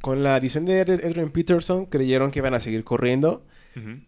[0.00, 3.44] con la adición de Ed- Adrian Peterson creyeron que iban a seguir corriendo.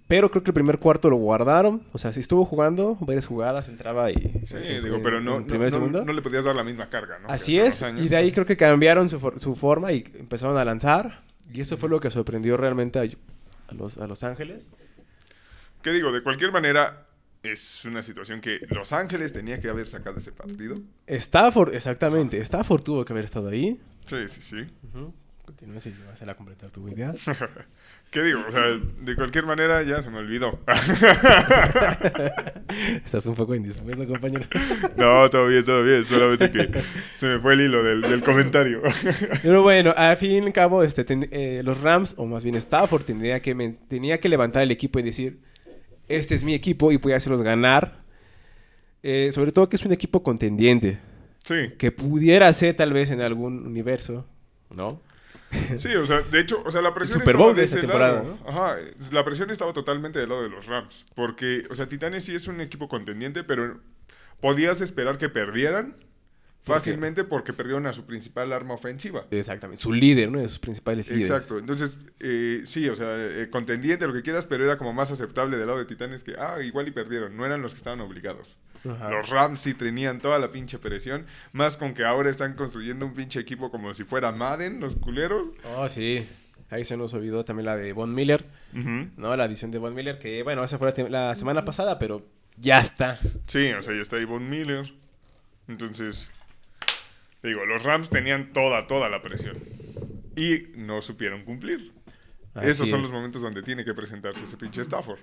[0.08, 1.84] Pero creo que el primer cuarto lo guardaron.
[1.92, 4.14] O sea, si estuvo jugando varias jugadas, entraba y...
[4.44, 6.04] Sí, en- digo, en- pero no, no, no- segundo.
[6.04, 7.28] no le podías dar la misma carga, ¿no?
[7.28, 7.80] Así es.
[7.84, 8.04] años.
[8.04, 11.22] Y de ahí creo que cambiaron su, for- su forma y empezaron a lanzar.
[11.52, 14.70] Y eso fue lo que sorprendió realmente a, a los, a Los Ángeles.
[15.82, 16.10] ¿Qué digo?
[16.10, 17.06] De cualquier manera,
[17.44, 20.74] es una situación que Los Ángeles tenía que haber sacado ese partido.
[21.06, 22.38] Stafford, exactamente.
[22.38, 23.80] Stafford tuvo que haber estado ahí.
[24.06, 24.66] Sí, sí, sí.
[24.92, 25.14] Ujú.
[25.44, 27.12] Continúa si vas a completar tu idea.
[28.10, 28.40] ¿Qué digo?
[28.46, 28.62] O sea,
[29.00, 30.60] de cualquier manera ya se me olvidó.
[33.04, 34.44] Estás un poco indispuesto, compañero.
[34.96, 36.06] no, todo bien, todo bien.
[36.06, 36.70] Solamente que
[37.16, 38.82] se me fue el hilo del, del comentario.
[39.42, 42.54] Pero bueno, al fin y al cabo, este, ten- eh, los Rams, o más bien
[42.56, 45.40] Stafford, tendría que, men- tenía que levantar el equipo y decir,
[46.08, 48.00] este es mi equipo y voy a hacerlos ganar.
[49.02, 50.98] Eh, sobre todo que es un equipo contendiente,
[51.42, 51.72] sí.
[51.78, 54.26] que pudiera ser tal vez en algún universo,
[54.74, 55.00] ¿no?
[55.78, 57.78] Sí, o sea, de hecho, o sea, la presión Super estaba Bowl de de esa
[57.78, 58.38] ese temporada, lado.
[58.46, 58.76] Ajá,
[59.12, 61.04] la presión estaba totalmente del lado de los Rams.
[61.14, 63.80] Porque, o sea, Titanes sí es un equipo contendiente, pero
[64.40, 65.96] podías esperar que perdieran.
[66.62, 69.26] Fácilmente porque perdieron a su principal arma ofensiva.
[69.30, 71.30] Exactamente, su líder, uno de sus principales líderes.
[71.30, 75.10] Exacto, entonces, eh, sí, o sea, eh, contendiente, lo que quieras, pero era como más
[75.10, 78.00] aceptable del lado de Titanes que, ah, igual y perdieron, no eran los que estaban
[78.00, 78.58] obligados.
[78.88, 79.10] Ajá.
[79.10, 83.14] Los Rams sí tenían toda la pinche presión, más con que ahora están construyendo un
[83.14, 85.48] pinche equipo como si fuera Madden, los culeros.
[85.76, 86.26] Oh, sí.
[86.70, 89.10] Ahí se nos olvidó también la de Von Miller, Ujú.
[89.16, 89.36] ¿no?
[89.36, 92.24] La edición de Von Miller, que bueno, esa fue la, la semana pasada, pero
[92.56, 93.18] ya está.
[93.46, 94.92] Sí, o sea, ya está ahí Von Miller.
[95.66, 96.30] Entonces,
[97.42, 99.56] digo, los Rams tenían toda, toda la presión.
[100.36, 101.92] Y no supieron cumplir.
[102.62, 103.06] Esos son es.
[103.06, 105.18] los momentos donde tiene que presentarse ese pinche Stafford.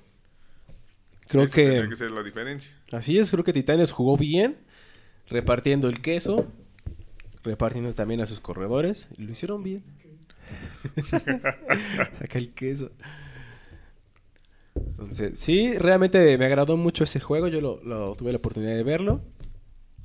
[1.28, 2.72] Creo Eso que, que ser la diferencia.
[2.94, 4.58] así es, creo que Titanes jugó bien,
[5.30, 6.48] repartiendo el queso,
[7.44, 9.84] repartiendo también a sus corredores, y lo hicieron bien.
[12.20, 12.92] Saca el queso.
[14.76, 18.84] Entonces, sí, realmente me agradó mucho ese juego, yo lo, lo- tuve la oportunidad de
[18.84, 19.22] verlo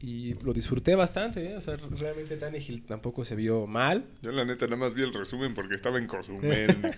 [0.02, 1.56] y lo disfruté bastante, ¿eh?
[1.56, 4.04] o sea, realmente Tannehill tampoco se vio mal.
[4.20, 6.76] Yo la neta nada más vi el resumen porque estaba en Cozumel.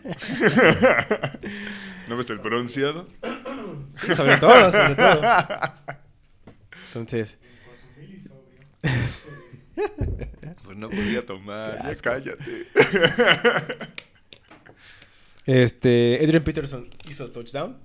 [2.08, 3.06] ¿No ves el bronceado?
[3.92, 5.22] Sí, sobre todo, sobre todo.
[6.88, 7.38] Entonces,
[10.64, 12.68] Pues no podía tomar, ya cállate.
[15.46, 17.76] este, Adrian Peterson hizo touchdown.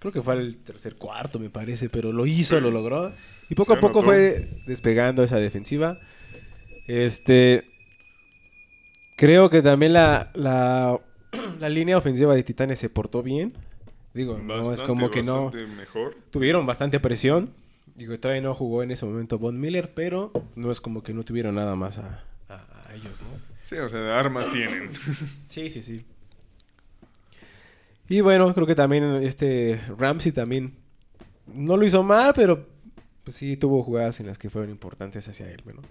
[0.00, 2.62] Creo que fue al tercer cuarto, me parece, pero lo hizo, Sí.
[2.62, 3.12] lo logró.
[3.50, 5.98] Y poco Se a poco fue despegando esa defensiva.
[6.86, 7.64] Este,
[9.16, 11.00] creo que también la, la,
[11.60, 13.54] la línea ofensiva de Titanes se portó bien.
[14.14, 15.50] Digo, no es como que no.
[15.76, 16.16] mejor.
[16.30, 17.50] Tuvieron bastante presión.
[17.94, 21.24] Digo, todavía no jugó en ese momento Von Miller, pero no es como que no
[21.24, 22.54] tuvieron nada más a, a-
[22.88, 23.26] a ellos, ¿no?
[23.62, 24.90] Sí, o sea, armas tienen.
[25.48, 26.04] Sí, sí, sí.
[28.08, 30.74] Y bueno, creo que también este Ramsey también
[31.46, 32.66] no lo hizo mal, pero
[33.24, 35.82] pues sí tuvo jugadas en las que fueron importantes hacia él, ¿no?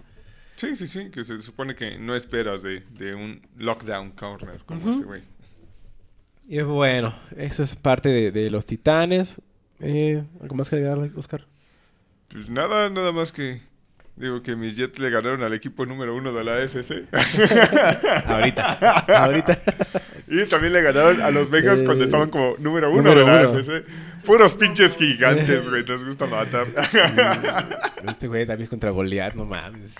[0.56, 4.90] Sí, sí, sí, que se supone que no esperas de, de un lockdown corner como
[4.90, 5.22] ese güey.
[6.48, 9.40] Y bueno, eso es parte de, de los Titanes.
[9.78, 11.46] Eh, ¿Algo más que agregar, Oscar?
[12.28, 13.60] Pues nada, nada más que
[14.16, 17.06] digo que mis Jets le ganaron al equipo número uno de la AFC.
[18.26, 18.72] ahorita,
[19.06, 19.62] ahorita.
[20.30, 23.26] y también le ganaron a los Bengals Eh, cuando estaban como número uno número de
[23.26, 23.58] la uno.
[23.58, 23.84] AFC.
[24.24, 26.66] Puros pinches gigantes, güey, nos gusta matar.
[28.08, 29.94] Este güey también contra Goliath, no mames.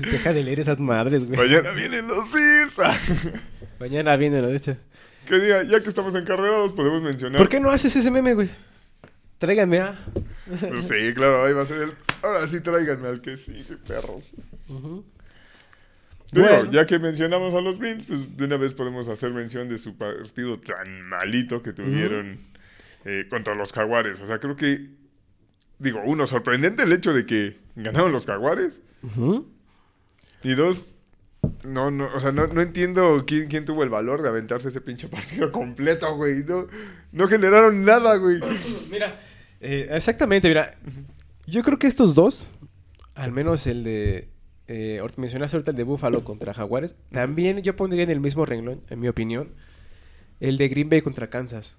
[0.00, 1.38] Deja de leer esas madres, güey.
[1.38, 2.74] Mañana vienen los Bills.
[3.80, 4.76] Mañana viene, de hecho.
[5.26, 7.38] que diga, ya que estamos encarrerados, podemos mencionar.
[7.38, 8.50] ¿Por qué no haces ese meme, güey?
[9.38, 9.98] Tráiganme a...
[10.60, 11.92] Pues sí, claro, ahí va a ser el.
[12.22, 14.34] Ahora sí, tráiganme al que sigue, perros.
[14.68, 15.04] Ujú.
[16.32, 16.70] Bueno.
[16.72, 19.96] ya que mencionamos a los Bills, pues de una vez podemos hacer mención de su
[19.96, 22.38] partido tan malito que tuvieron
[23.04, 24.20] eh, contra los Jaguares.
[24.20, 24.88] O sea, creo que,
[25.78, 28.80] digo, uno, sorprendente el hecho de que ganaron los Jaguares.
[30.42, 30.94] Y dos,
[31.66, 34.80] no, no, o sea, no, no entiendo quién, quién tuvo el valor de aventarse ese
[34.80, 36.44] pinche partido completo, güey.
[36.44, 36.66] No,
[37.12, 38.40] no generaron nada, güey.
[38.90, 39.18] Mira,
[39.60, 40.76] eh, exactamente, mira.
[41.46, 42.46] Yo creo que estos dos,
[43.14, 44.28] al menos el de.
[44.68, 46.96] Eh, mencionaste ahorita el de Buffalo contra Jaguares.
[47.10, 49.50] También yo pondría en el mismo renglón, en mi opinión,
[50.40, 51.76] el de Green Bay contra Kansas.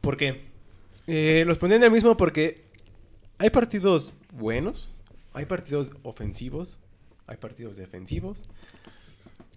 [0.00, 0.46] ¿Por qué?
[1.06, 2.64] Eh, los pondría en el mismo porque
[3.38, 4.94] hay partidos buenos,
[5.32, 6.78] hay partidos ofensivos,
[7.26, 8.48] hay partidos defensivos,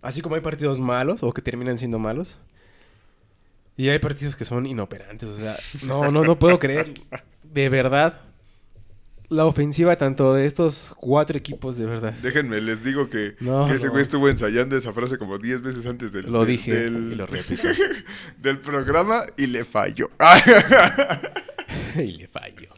[0.02, 2.40] así como hay partidos malos o que terminan siendo malos.
[3.76, 5.56] Y hay partidos que son inoperantes, o sea,
[5.86, 6.94] no, no, no puedo creer,
[7.44, 8.22] de verdad,
[9.34, 12.14] la ofensiva tanto de estos cuatro equipos, de verdad.
[12.22, 13.92] Déjenme, les digo que, No, que ese no.
[13.94, 17.16] güey estuvo ensayando esa frase como 10 veces antes del, Lo del- dije del, y
[17.16, 17.68] lo repito.
[18.42, 20.10] del programa y le falló.
[21.96, 22.73] y le falló.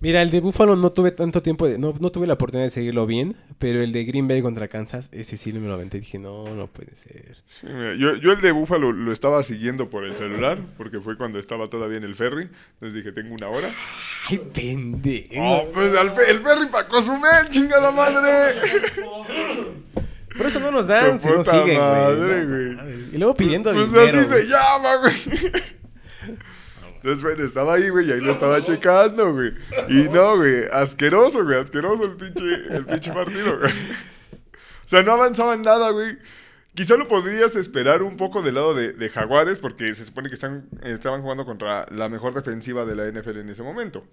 [0.00, 2.70] Mira, el de Buffalo no tuve tanto tiempo, de- no, no tuve la oportunidad de
[2.70, 6.00] seguirlo bien, pero el de Green Bay contra Kansas, ese sí me lo aventé y
[6.00, 7.36] dije, no, no puede ser.
[7.46, 11.16] Sí, mira, yo, yo el de Búfalo lo estaba siguiendo por el celular, porque fue
[11.16, 12.48] cuando estaba todavía en el ferry.
[12.74, 13.68] Entonces dije, tengo una hora.
[14.30, 15.34] ¡Ay, pendejo!
[15.38, 18.54] Oh, pues fe- el ferry para Cozumel, chingada madre.
[20.36, 21.76] Por eso no nos dan, si no puta siguen, güey.
[21.76, 22.94] madre.
[23.12, 24.06] Y luego pidiendo Pues dinero.
[24.20, 24.42] así güey.
[24.42, 25.52] se llama, güey.
[26.98, 29.54] Entonces, bueno, estaba ahí, güey, y ahí lo estaba checando, güey.
[29.88, 33.72] Y no, güey, asqueroso, güey, asqueroso el pinche, el pinche partido, güey.
[33.72, 36.18] O sea, no avanzaba en nada, güey.
[36.74, 40.34] Quizá lo podrías esperar un poco del lado de, de Jaguares, porque se supone que
[40.34, 44.04] están, estaban jugando contra la mejor defensiva de la NFL en ese momento.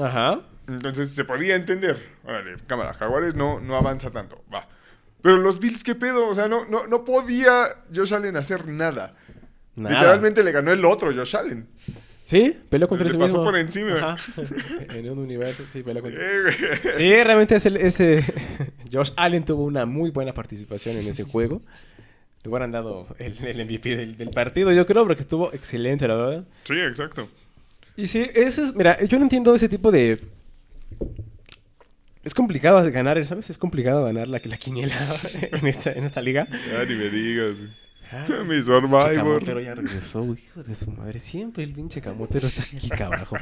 [0.00, 0.40] Ajá.
[0.68, 1.98] Entonces se podía entender.
[2.24, 4.42] Órale, cámara, Jaguares no, no avanza tanto.
[4.52, 4.68] Va.
[5.20, 6.28] Pero los Bills, ¿qué pedo?
[6.28, 9.14] O sea, no, no, no podía Josh Allen hacer nada.
[9.74, 9.94] Nada.
[9.96, 11.66] Literalmente le ganó el otro Josh Allen.
[12.22, 13.44] Sí, peleó contra Le ese pasó mismo.
[13.44, 13.96] por encima.
[13.96, 14.16] Ajá.
[14.94, 16.52] en un universo, sí, peleó contra Eh.
[16.98, 18.24] Sí, realmente ese, ese
[18.92, 21.62] Josh Allen tuvo una muy buena participación en ese juego.
[22.44, 26.16] Le hubieran dado el, el MVP del, del partido, yo creo, porque estuvo excelente, la
[26.16, 26.44] verdad.
[26.64, 27.28] Sí, exacto.
[27.96, 30.18] Y sí, eso es, mira, yo no entiendo ese tipo de
[32.24, 33.50] es complicado ganar, ¿sabes?
[33.50, 34.94] Es complicado ganar la, la quiniela
[35.52, 36.46] en esta, en esta liga.
[36.72, 37.56] Ya ni me digas.
[38.46, 39.14] Mi Survivor.
[39.14, 41.18] Camotero ya regresó, hijo de su madre.
[41.18, 43.36] Siempre el pinche camotero está aquí abajo.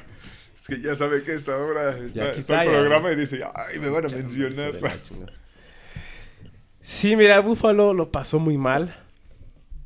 [0.54, 2.78] Es que ya sabe que esta hora está, aquí está está, el ya.
[2.78, 4.80] programa y dice, ay, me van a mencionar.
[6.80, 8.96] Sí, mira, Buffalo lo pasó muy mal.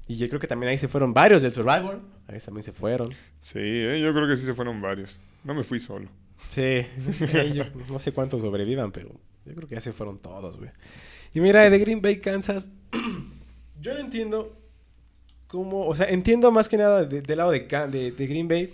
[0.07, 2.01] Y yo creo que también ahí se fueron varios del Survivor.
[2.27, 3.09] Ahí también se fueron.
[3.41, 5.19] Sí, eh, yo creo que sí se fueron varios.
[5.45, 6.09] No me fui solo.
[6.49, 9.09] Sí, sí, yo no sé cuántos sobrevivan, pero
[9.45, 10.71] yo creo que ya se fueron todos, güey.
[11.33, 12.71] Y mira, de Green Bay, Kansas,
[13.81, 14.57] yo no entiendo
[15.61, 18.73] o sea, entiendo más que nada de- del lado de, de, de Green Bay,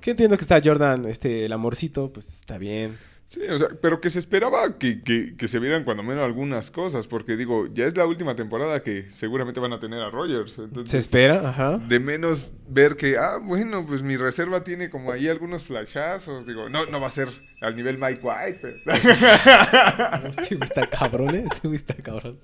[0.00, 2.96] que entiendo que está Jordan, este, el amorcito, pues está bien.
[3.30, 6.72] Sí, o sea, pero que se esperaba que, que, que se vieran cuando menos algunas
[6.72, 10.58] cosas, porque digo, ya es la última temporada que seguramente van a tener a Rogers.
[10.58, 11.78] Entonces, Se espera, ajá.
[11.78, 16.44] de menos ver que, ah, bueno, pues mi reserva tiene como ahí algunos flashazos.
[16.44, 17.28] Digo, no, no va a ser
[17.60, 18.96] al nivel Mike White, pero...
[20.28, 21.44] Este güey está cabrón, ¿eh?
[21.52, 22.36] Este güey está cabrón.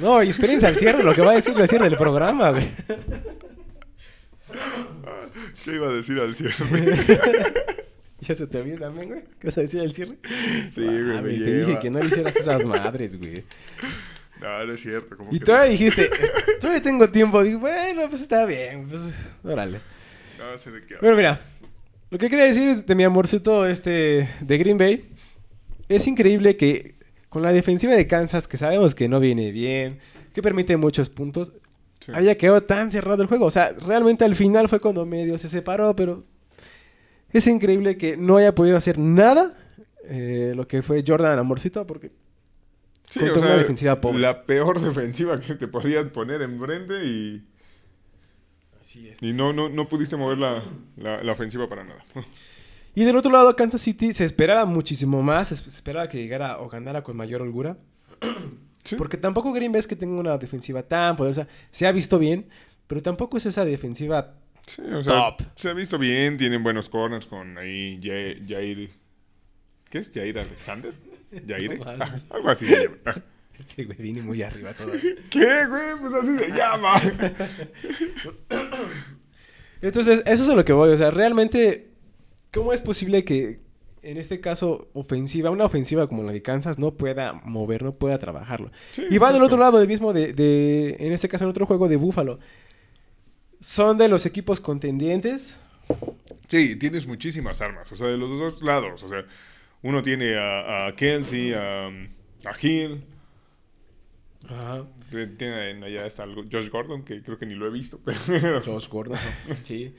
[0.00, 2.68] No, y espérense al cierre, lo que va a decir al cierre del programa, güey.
[5.64, 6.56] ¿Qué iba a decir al cierre?
[8.28, 9.22] Ya se te olvida también, güey.
[9.38, 10.16] ¿Qué vas a decir al cierre?
[10.74, 11.66] Sí, güey, Mames, te lleva.
[11.68, 13.44] dije que no le hicieras esas madres, güey.
[14.40, 15.16] no, no es cierto.
[15.16, 17.42] Como Y que todavía dijiste, "Es- todavía tengo tiempo.
[17.42, 19.80] Digo, bueno, pues está bien, pues, órale.
[20.38, 20.60] No, hablo.
[21.00, 21.40] Bueno, mira,
[22.10, 25.08] lo que quería decir es de mi amorcito este, de Green Bay.
[25.88, 26.94] Es increíble que
[27.28, 29.98] con la defensiva de Kansas, que sabemos que no viene bien,
[30.34, 31.52] que permite muchos puntos,
[32.00, 32.12] Sí.
[32.14, 33.44] haya quedado tan cerrado el juego.
[33.44, 36.24] O sea, realmente al final fue cuando medio se separó, pero
[37.38, 39.56] es increíble que no haya podido hacer nada
[40.04, 42.12] eh, lo que fue Jordan Amorcito, porque
[43.10, 44.20] Sí, contra una defensiva pobre.
[44.20, 47.44] La peor defensiva que te podías poner enfrente y,
[49.20, 50.62] y no, no, no pudiste mover la,
[50.96, 52.04] la, la ofensiva para nada.
[52.92, 56.68] Y del otro lado, Kansas City se esperaba muchísimo más, se esperaba que llegara o
[56.68, 57.78] ganara con mayor holgura.
[58.82, 58.96] Sí.
[58.96, 61.46] Porque tampoco Green Bay es que tenga una defensiva tan poderosa.
[61.70, 62.48] Se ha visto bien,
[62.86, 64.36] pero tampoco es esa defensiva.
[64.66, 65.42] Sí, o sea, Top.
[65.56, 68.44] se ha visto bien, tienen buenos corners con ahí Jair...
[68.46, 68.90] Jair
[69.88, 70.10] ¿Qué es?
[70.14, 70.92] ¿Jair Alexander?
[71.46, 71.78] ¿Jair?
[71.78, 72.22] No mames.
[72.30, 73.22] Algo así se llama.
[73.58, 74.92] Este güey viene muy arriba todo.
[75.30, 75.98] ¿Qué, güey?
[76.00, 77.00] Pues así se llama.
[79.82, 80.90] Entonces, eso es a lo que voy.
[80.90, 81.88] O sea, realmente,
[82.52, 83.60] ¿cómo es posible que
[84.02, 88.18] en este caso ofensiva, una ofensiva como la de Kansas, no pueda mover, no pueda
[88.18, 88.70] trabajarlo?
[88.92, 89.44] Sí, y va del exacto.
[89.44, 92.38] otro lado, del mismo de, de- en este caso, en otro juego de Buffalo.
[93.60, 95.58] Son de los equipos contendientes.
[96.48, 99.02] Sí, tienes muchísimas armas, o sea, de los dos lados.
[99.02, 99.24] O sea,
[99.82, 103.04] uno tiene a, a Kelsey, a, a Hill,
[104.48, 104.84] Ajá.
[105.12, 108.62] eh, tiene allá está algo- Josh Gordon, que creo que ni lo he visto, pero...
[108.64, 109.18] Josh Gordon.
[109.62, 109.94] sí.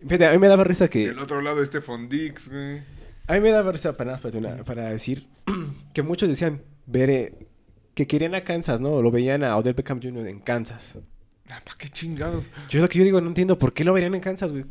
[0.00, 1.06] Fíjate, a mí me daba risa que...
[1.08, 2.82] Del otro lado, Stephon Dix, güey.
[3.26, 5.26] A mí me daba risa para, para, para decir
[5.94, 7.46] que muchos decían ver eh,
[7.94, 9.00] que querían a Kansas, ¿no?
[9.00, 10.26] Lo veían a Odell Beckham Jr.
[10.26, 10.98] en Kansas.
[11.50, 12.46] Ah, ¿Para qué chingados?
[12.68, 14.64] Yo lo que yo digo, no entiendo por qué lo verían en Kansas, güey.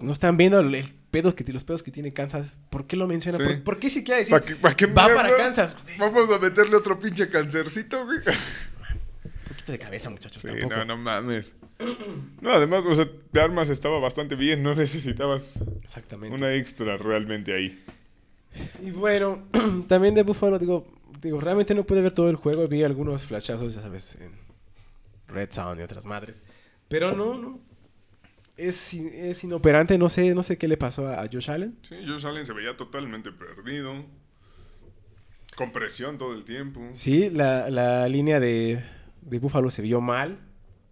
[0.00, 2.56] No están viendo el, pedo que, los pedos que tiene Kansas.
[2.70, 3.40] ¿Por qué lo mencionan?
[3.40, 3.46] Sí.
[3.46, 5.22] ¿Por, por qué decir ¿Para qué, pa' qué va mierda?
[5.22, 5.76] para Kansas?
[5.94, 8.18] Un Vamos a meterle otro pinche cancercito, güey.
[9.48, 10.76] poquito de cabeza, muchachos, Sí, tampoco.
[10.76, 11.54] no, no mames.
[12.40, 16.36] No, además, o sea, de armas estaba bastante bien, no necesitabas Exactamente.
[16.36, 17.82] una extra realmente ahí.
[18.82, 19.44] Y bueno,
[19.88, 20.86] también de Buffalo, digo,
[21.22, 22.66] digo, realmente no pude ver todo el juego.
[22.68, 24.32] Vi algunos flashazos, ya sabes, en
[25.28, 26.42] Red Sound y otras madres.
[26.88, 27.60] Pero no, no.
[28.56, 31.78] Es, es inoperante, no sé, no sé qué le pasó a, a Josh Allen.
[31.82, 34.04] Sí, Josh Allen se veía totalmente perdido.
[35.56, 36.88] Con presión todo el tiempo.
[36.92, 38.82] Sí, la, la línea de,
[39.22, 40.38] de Buffalo se vio mal.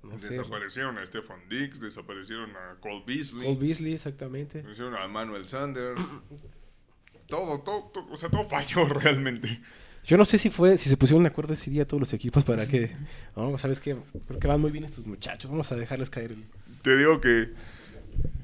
[0.02, 0.30] No sé.
[0.30, 4.58] Desaparecieron a Stephon Dix, desaparecieron a Cole Beasley, Cole Beasley, exactamente.
[4.58, 6.00] desaparecieron a Manuel Sanders.
[7.26, 9.60] todo, todo, todo, o sea, todo falló realmente.
[10.06, 12.44] Yo no sé si fue, si se pusieron de acuerdo ese día todos los equipos
[12.44, 12.90] para que,
[13.34, 13.96] no, sabes qué,
[14.28, 16.30] creo que van muy bien estos muchachos, vamos a dejarles caer.
[16.32, 16.44] el-
[16.82, 17.48] Te digo que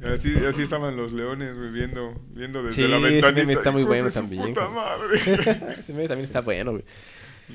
[0.05, 3.41] así, así estaban los leones güey, viendo, viendo desde Sí, la ese ventanita.
[3.41, 5.19] meme está muy bueno también, puta madre.
[5.79, 6.85] ese meme también está bueno, güey.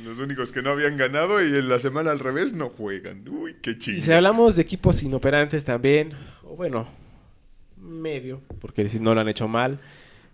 [0.05, 3.27] Los únicos que no habían ganado y en la semana al revés no juegan.
[3.27, 4.01] Uy, qué Y chido.
[4.01, 6.87] si hablamos de equipos inoperantes también, o bueno,
[7.81, 9.79] medio, porque si no lo han hecho mal,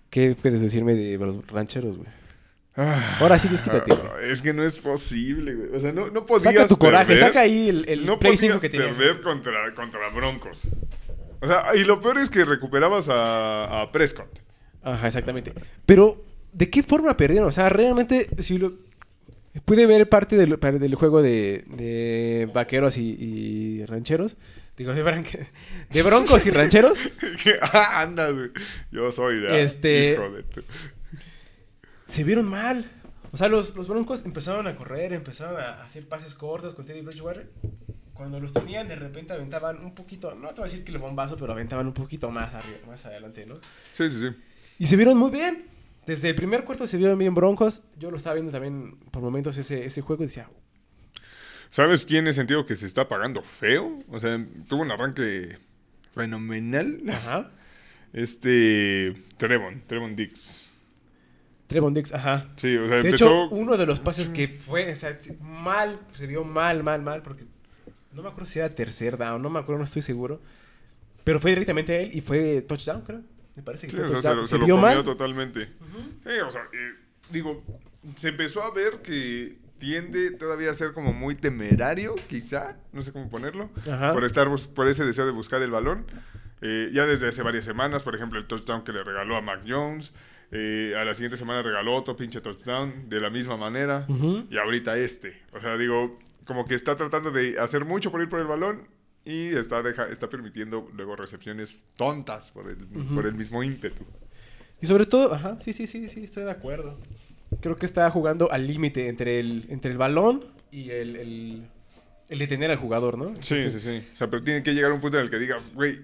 [0.10, 2.10] ¿qué puedes decirme de los rancheros, güey?
[2.76, 4.08] Ahora sí, desquítate, güey.
[4.08, 5.76] Ah, Es que no es posible, güey.
[5.76, 8.40] O sea, no, no podías Saca tu coraje, saca ahí el, el no Play podías
[8.54, 8.98] 5 que tienes.
[8.98, 10.62] perder contra, contra Broncos.
[11.42, 14.40] O sea, y lo peor es que recuperabas a, a Prescott.
[14.82, 15.54] Ajá, exactamente.
[15.86, 17.48] Pero, ¿de qué forma perdieron?
[17.48, 18.74] O sea, realmente, si lo...
[19.66, 24.36] Pude ver parte del, del juego de, de vaqueros y, y rancheros.
[24.78, 25.24] Digo, de, bran-
[25.92, 27.08] de broncos y rancheros.
[27.62, 28.50] ah, anda, güey.
[28.92, 29.62] Yo soy de...
[29.64, 30.64] Este- Hijo de tu-
[32.14, 32.86] se vieron mal.
[33.32, 37.02] O sea, los, los Broncos empezaron a correr, empezaron a hacer pases cortos con Teddy
[37.02, 37.50] Bridgewater.
[38.14, 41.00] Cuando los tenían, de repente aventaban un poquito, no te voy a decir que el
[41.00, 43.56] bombazo, pero aventaban un poquito más arriba, más adelante, ¿no?
[43.94, 44.28] Sí, sí, sí.
[44.78, 45.66] Y se vieron muy bien.
[46.06, 47.84] Desde el primer cuarto se vieron bien Broncos.
[47.98, 50.48] Yo lo estaba viendo también por momentos ese, ese juego y decía,
[51.72, 53.98] ¿Sabes quién he sentido que se está pagando feo?
[54.10, 55.58] O sea, tuvo un arranque
[56.14, 57.02] fenomenal.
[57.10, 57.50] ajá.
[58.14, 59.16] Este.
[59.38, 60.73] Trevon, Trevon Dix.
[61.74, 62.46] Trevon Dix, ajá.
[62.56, 63.26] Sí, o sea, De empezó.
[63.26, 67.22] hecho, uno de los pases que fue, o sea, mal, se vio mal, mal, mal,
[67.24, 67.44] porque
[68.14, 70.40] no me acuerdo si era tercer down, no me acuerdo, no estoy seguro.
[71.24, 73.22] Pero fue directamente a él y fue touchdown, creo.
[73.56, 74.38] Me parece que Sí, fue o sea, se, touchdown.
[74.38, 75.04] lo- se, se lo vio comió mal.
[75.04, 75.66] totalmente.
[76.24, 76.92] Sí, o sea, eh,
[77.32, 77.64] digo,
[78.16, 83.12] se empezó a ver que tiende todavía a ser como muy temerario, quizá, no sé
[83.12, 84.14] cómo ponerlo, Ajá.
[84.14, 86.06] por estar por ese deseo de buscar el balón.
[86.62, 89.62] Eh, ya desde hace varias semanas, por ejemplo, el touchdown que le regaló a Mac
[89.68, 90.14] Jones.
[90.56, 94.06] Eh, a la siguiente semana regaló otro pinche touchdown de la misma manera.
[94.50, 95.42] Y ahorita este.
[95.56, 98.88] O sea, digo, como que está tratando de hacer mucho por ir por el balón
[99.26, 102.78] y está, deja- está permitiendo luego recepciones tontas por el,
[103.16, 104.04] por el mismo ímpetu.
[104.82, 107.00] Y sobre todo, ajá, sí, sí, sí, sí, estoy de acuerdo.
[107.62, 111.68] Creo que está jugando al límite entre el, entre el balón y el, el,
[112.30, 113.34] el detener al jugador, ¿no?
[113.40, 114.10] Sí, Entonces, sí, sí.
[114.14, 116.00] O sea, pero tiene que llegar un punto en el que digas, güey,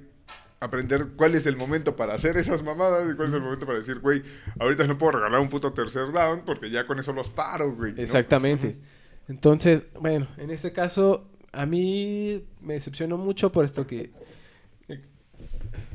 [0.59, 3.79] aprender cuál es el momento para hacer esas mamadas y cuál es el momento para
[3.79, 4.23] decir, güey,
[4.59, 7.93] ahorita no puedo regalar un puto tercer down porque ya con eso los paro, güey.
[7.93, 8.01] ¿no?
[8.01, 8.77] Exactamente.
[9.27, 14.11] Entonces, bueno, en este caso, a mí me decepcionó mucho por esto que.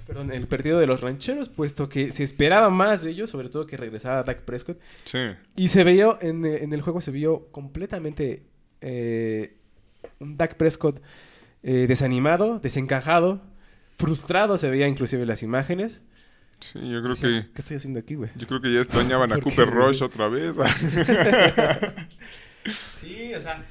[0.06, 3.66] Perdón, el partido de los rancheros, puesto que se esperaba más de ellos, sobre todo
[3.66, 4.78] que regresara Dak Prescott.
[5.04, 5.18] Sí.
[5.56, 8.42] Y se vio, en, en el juego se vio completamente
[8.82, 9.56] eh,
[10.18, 11.00] un Dak Prescott
[11.62, 13.40] eh, desanimado, desencajado,
[13.98, 16.02] frustrado, se veía inclusive las imágenes.
[16.60, 17.52] Sí, yo creo Decía, que...
[17.52, 18.30] ¿Qué estoy haciendo aquí, güey?
[18.36, 19.88] Yo creo que ya extrañaban a ¿Por qué, Cooper güey?
[19.88, 20.54] Rush otra vez.
[22.92, 23.64] Sí, o sea,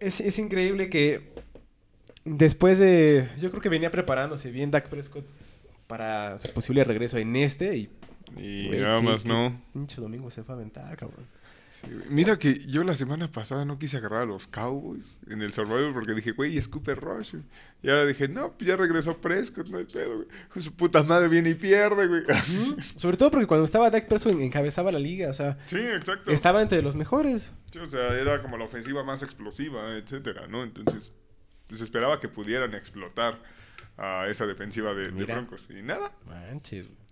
[0.00, 1.32] es, es increíble que
[2.24, 3.28] después de...
[3.38, 5.26] Yo creo que venía preparándose bien Dak Prescott
[5.86, 7.90] para su posible regreso en este y...
[8.38, 9.60] y nada qué- más qué no.
[9.74, 11.26] Pinche domingo se fue a aventar, cabrón.
[12.08, 15.92] Mira que yo la semana pasada no quise agarrar a los Cowboys en el Survivor
[15.92, 17.34] porque dije, güey, es Cooper Rush.
[17.82, 20.28] Y ahora dije, no, pues ya regresó Prescott, no hay pedo, güey.
[20.62, 22.22] Su puta madre viene y pierde, güey.
[22.96, 26.30] Sobre todo porque cuando estaba Dak Prescott encabezaba la liga, o sea, Sí, exacto.
[26.30, 27.52] estaba entre los mejores.
[27.72, 30.62] Sí, o sea, era como la ofensiva más explosiva, etcétera, ¿no?
[30.62, 31.12] Entonces,
[31.66, 33.38] pues esperaba que pudieran explotar
[33.96, 35.10] a esa defensiva de.
[35.10, 35.68] Broncos.
[35.70, 36.12] Y nada.
[36.26, 37.02] Manches, güey.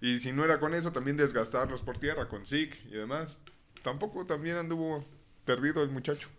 [0.00, 3.38] Y si no era con eso, también desgastarlos por tierra, con Zeke y demás.
[3.84, 5.04] Tampoco también anduvo
[5.44, 6.30] perdido el muchacho.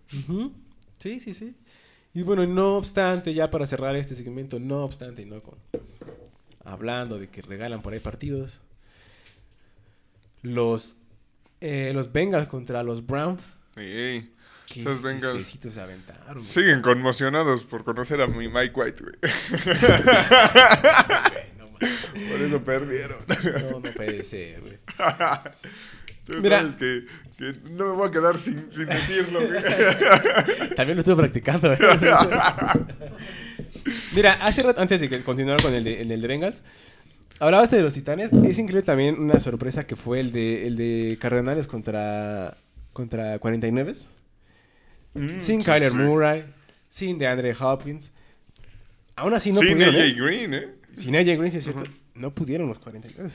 [0.97, 1.53] Sí, sí, sí.
[2.15, 5.59] Y bueno, no obstante, ya para cerrar este segmento, no obstante, y no con...
[6.63, 8.61] Hablando de que regalan por ahí partidos.
[10.41, 10.97] Los,
[11.61, 13.45] eh, los Bengals contra los Browns.
[13.75, 14.33] Ey,
[14.65, 16.33] Qué Esos Bengals se aventaron.
[16.33, 16.45] güey.
[16.45, 19.15] siguen conmocionados por conocer a mi Mike White, güey.
[22.31, 23.17] Por eso perdieron.
[23.61, 24.79] No, no puede ser, güey.
[26.26, 26.59] Tú Mira.
[26.59, 27.05] sabes que,
[27.38, 29.39] que no me voy a quedar sin, sin decirlo.
[30.76, 31.71] También lo estuve practicando.
[31.71, 31.78] ¿eh?
[34.15, 36.63] Mira, hace rato, antes de continuar con el de, el de Bengals,
[37.39, 38.32] hablabas de los Titanes.
[38.34, 42.57] Es increíble también una sorpresa que fue el de, el de Cardenales contra,
[42.93, 43.93] contra 49.
[45.13, 45.97] Mm, sin sí, Kyler sí.
[45.97, 46.45] Murray,
[46.88, 48.09] sin DeAndre Hopkins.
[49.15, 49.95] Aún así no Sin pudieron.
[49.95, 50.13] AJ ¿eh?
[50.17, 50.67] Green, ¿eh?
[50.91, 51.84] Sin AJ Green, sí es cierto.
[52.15, 53.30] No pudieron los 49.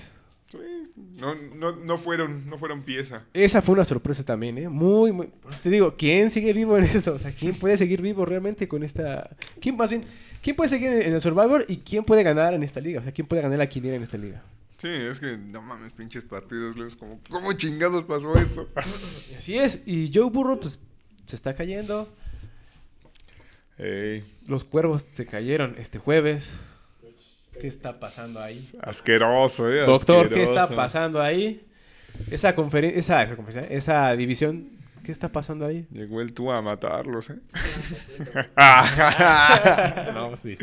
[1.20, 3.24] No, no, no, fueron, no fueron pieza.
[3.32, 4.68] Esa fue una sorpresa también, ¿eh?
[4.68, 5.28] Muy, muy...
[5.62, 7.12] Te digo, ¿quién sigue vivo en esto?
[7.12, 9.30] O sea, ¿quién puede seguir vivo realmente con esta...
[9.60, 10.04] ¿Quién más bien...
[10.42, 13.00] ¿Quién puede seguir en el Survivor y quién puede ganar en esta liga?
[13.00, 14.42] O sea, ¿quién puede ganar la quiniela en esta liga?
[14.78, 18.66] Sí, es que no mames, pinches partidos, es como, ¿cómo chingados pasó eso?
[19.30, 19.82] Y así es.
[19.86, 20.80] Y Joe Burrow, pues,
[21.26, 22.08] se está cayendo.
[24.46, 26.54] Los cuervos se cayeron este jueves.
[27.60, 28.58] ¿Qué está pasando ahí?
[28.80, 29.84] asqueroso, ¿eh?
[29.84, 31.66] Doctor, ¿qué está pasando ahí?
[32.30, 34.70] Esa conferencia, esa, esa conferencia, esa división,
[35.04, 35.86] ¿qué está pasando ahí?
[35.92, 37.38] Llegó el tú a matarlos, ¿eh?
[40.14, 40.56] no, sí.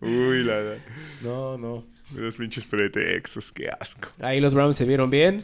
[0.00, 0.74] Uy, la, la.
[1.22, 1.86] No, no.
[2.14, 4.08] Los pinches pretextos, qué asco.
[4.20, 5.42] Ahí los Browns se vieron bien.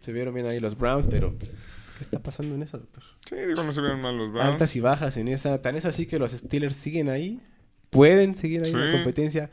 [0.00, 3.04] Se vieron bien ahí los Browns, pero ¿qué está pasando en esa, doctor?
[3.28, 4.52] Sí, digo, no se vieron mal los Browns.
[4.54, 5.62] Altas y bajas en esa.
[5.62, 7.40] Tan es así que los Steelers siguen ahí.
[7.92, 9.50] Pueden seguir ahí en la competencia.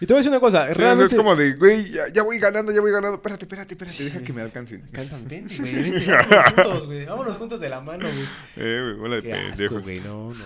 [0.00, 0.68] Y te voy a decir una cosa.
[0.68, 1.14] Sí, realmente...
[1.14, 3.16] es como de, güey, ya, ya voy ganando, ya voy ganando.
[3.16, 4.84] Espérate, espérate, espérate, deja que me alcancen.
[4.92, 5.90] Cansan, vente, güey.
[5.90, 7.04] vente, vámonos juntos, güey.
[7.06, 8.24] Vámonos juntos de la mano, güey.
[8.56, 9.82] Eh, güey, bola de pendejos.
[9.82, 9.98] güey.
[9.98, 10.44] No, no.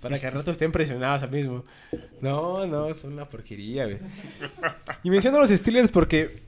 [0.00, 1.64] Para que al rato estén presionados al mismo.
[2.20, 3.98] No, no, es una porquería, güey.
[5.04, 6.42] Y menciono a los Steelers porque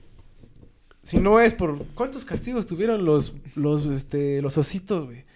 [1.05, 5.28] si no es por cuántos castigos tuvieron los los este los ositos, güey.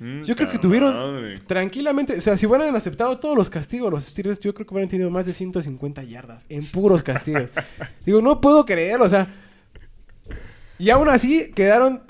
[0.00, 1.34] Yo creo que tuvieron madre.
[1.46, 4.88] tranquilamente, o sea, si hubieran aceptado todos los castigos los Steelers, yo creo que hubieran
[4.88, 7.50] tenido más de 150 yardas en puros castigos.
[8.06, 9.26] Digo, no puedo creerlo, o sea,
[10.78, 12.02] y aún así quedaron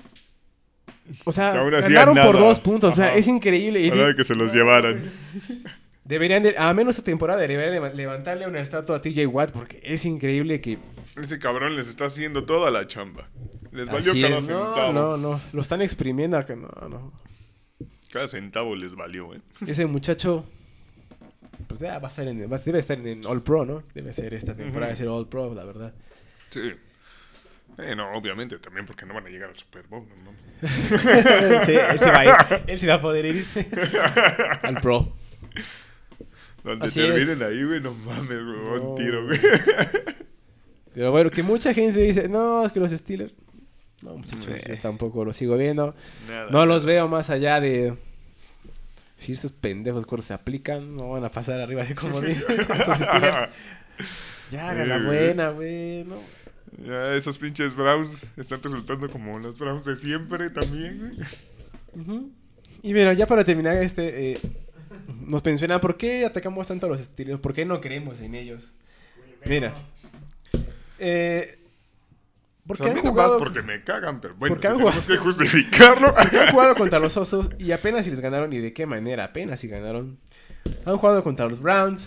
[1.25, 3.81] o sea, ganaron por dos puntos, o sea, es increíble.
[3.81, 5.01] Y de que se los llevaran.
[6.05, 9.81] Deberían, de- a menos esta temporada, deberían leva- levantarle una estatua a TJ Watt porque
[9.85, 10.79] es increíble que...
[11.17, 13.29] Ese cabrón les está haciendo toda la chamba.
[13.71, 14.41] Les valió cada.
[14.41, 14.93] No, centavo.
[14.93, 17.13] no, no, lo están exprimiendo acá, no, no.
[18.13, 19.41] Cada centavo les valió, ¿eh?
[19.67, 20.45] Ese muchacho,
[21.69, 23.83] pues ya va a estar en, va- debe estar en All Pro, ¿no?
[23.95, 24.91] Debe ser esta temporada, Ujú.
[24.93, 25.95] de ser All Pro, la verdad.
[26.51, 26.73] Sí.
[27.79, 30.05] Eh, no, obviamente, también porque no van a llegar al Super Bowl.
[30.25, 30.33] No,
[31.65, 32.33] sí, él se va a ir,
[32.67, 33.47] él se va a poder ir
[34.63, 35.17] al Pro.
[36.65, 38.91] Donde Así terminen ahí, güey, no mames, güey, No.
[38.91, 39.39] un tiro, güey.
[40.93, 43.33] Pero bueno, que mucha gente dice, no, es que los Steelers...
[44.03, 44.63] No, muchachos, Eh.
[44.69, 45.95] yo tampoco los sigo viendo.
[46.29, 46.51] Nada.
[46.51, 47.95] No los veo más allá de.
[49.17, 53.51] Si esos pendejos cuando se aplican, no van a pasar arriba de como esos Steelers.
[54.51, 56.05] Ya hagan la buena, güey.
[56.05, 56.17] No.
[56.87, 61.15] Ya esos pinches Browns están resultando como los Browns de siempre también,
[61.95, 62.21] güey.
[62.83, 64.33] Y mira, ya para terminar este.
[64.33, 64.39] eh,
[65.27, 68.69] nos menciona por qué atacamos tanto a los Steelers, por qué no creemos en ellos.
[69.47, 69.75] Mira.
[70.99, 71.59] Eh,
[72.67, 75.17] porque O sea, han jugado, porque me cagan, pero bueno, Porque si han tenemos que
[75.17, 76.15] justificarlo.
[76.23, 79.25] porque han jugado contra los Osos y apenas si les ganaron y de qué manera,
[79.25, 80.19] apenas si ganaron.
[80.85, 82.07] Han jugado contra los Browns.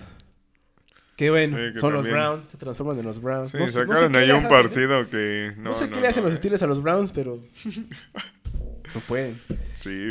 [1.16, 2.06] Que bueno, Sí, que son los.
[2.08, 3.52] Browns, se transforman en los Browns.
[3.52, 5.54] Sí, No sé- no sé sacaron ahí un partido que...
[5.58, 6.38] No, No, sé no, qué le hacen los eh.
[6.38, 7.40] Steelers a los Browns, pero
[8.96, 9.40] no pueden.
[9.74, 10.08] Sí.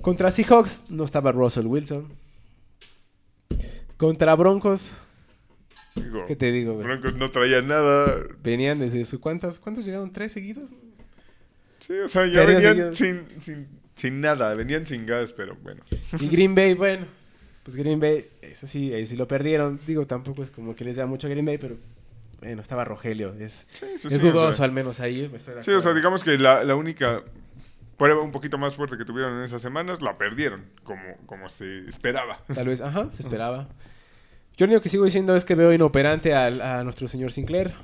[0.00, 2.12] Contra Seahawks no estaba Russell Wilson.
[3.96, 4.98] Contra Broncos,
[5.94, 6.86] Digo, ¿qué te digo, güey?
[6.86, 8.22] Broncos no traía nada.
[8.42, 10.12] Venían desde su cuántas, ¿cuántos llegaron?
[10.12, 10.70] ¿Tres seguidos?
[11.78, 14.54] Sí, o sea, ya venían sin, sin, sin nada.
[14.54, 15.82] Venían sin gas, pero bueno.
[16.18, 17.06] Y Green Bay, bueno,
[17.62, 19.78] pues Green Bay, eso sí, ahí sí lo perdieron.
[19.86, 21.76] Digo, tampoco es como que les da mucho a Green Bay, pero
[22.40, 23.34] bueno, estaba Rogelio.
[23.38, 25.30] Es, Sí, es sí, o dudoso sea, al menos ahí.
[25.62, 27.22] Sí, o sea, digamos que la, la única
[27.96, 31.86] prueba un poquito más fuerte que tuvieron en esas semanas la perdieron, como, como se
[31.88, 32.40] esperaba.
[32.52, 33.68] Tal vez, ajá, se esperaba.
[34.56, 37.74] Yo lo único que sigo diciendo es que veo inoperante al- a, nuestro señor Sinclair,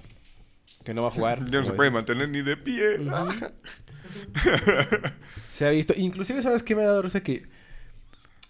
[0.84, 1.44] que no va a jugar.
[1.50, 2.98] Ya no se puede mantener ni de pie.
[5.50, 5.94] Se ha visto.
[5.96, 7.22] Inclusive, ¿sabes qué me ha dado risa?
[7.22, 7.46] Que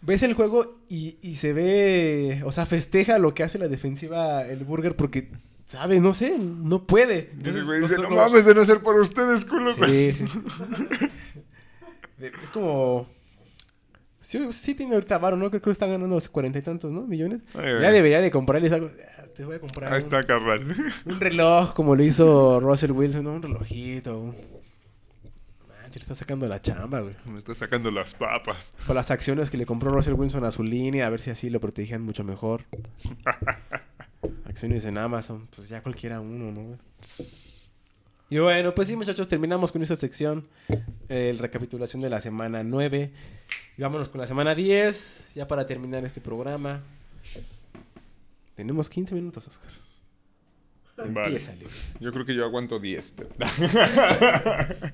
[0.03, 2.43] ves el juego y, y se ve...
[2.45, 5.31] O sea, festeja lo que hace la defensiva el Burger porque,
[5.67, 6.01] ¿sabe?
[6.01, 7.31] No sé, no puede.
[7.33, 9.77] Entonces, Entonces, güey, dice, no mames de no ser por ustedes, culos.
[9.85, 10.15] Sí,
[12.43, 13.07] Es como...
[14.31, 15.51] Sí, sí tiene ahorita varo, ¿no?
[15.51, 17.03] Creo que está ganando cuarenta y tantos, ¿no?
[17.03, 17.41] Millones.
[17.53, 18.89] Ay, Ya debería de comprarles algo.
[19.19, 20.65] Ah, Te voy a comprar Ahí un- está, carnal.
[21.05, 23.33] un reloj como lo hizo Russell Wilson, ¿no?
[23.35, 24.21] Un relojito.
[24.21, 24.37] un-
[25.69, 27.13] Manches, le está sacando la chamba, güey.
[27.27, 28.73] Me está sacando las papas.
[28.87, 31.51] Por las acciones que le compró Russell Wilson a su línea, a ver si así
[31.51, 32.63] lo protegían mucho mejor.
[34.45, 36.63] acciones en Amazon, pues ya cualquiera uno, ¿no?
[36.63, 36.79] güey?
[38.29, 40.47] Y bueno, pues sí, muchachos, terminamos con esta sección.
[41.09, 43.11] El recapitulación de la semana 9.
[43.81, 46.83] Y vámonos con la semana 10, ya para terminar este programa.
[48.55, 49.71] Tenemos 15 minutos, Oscar.
[50.99, 51.09] Vale.
[51.09, 51.65] Empiézale.
[51.99, 53.13] Yo creo que yo aguanto 10.
[53.17, 53.31] pero-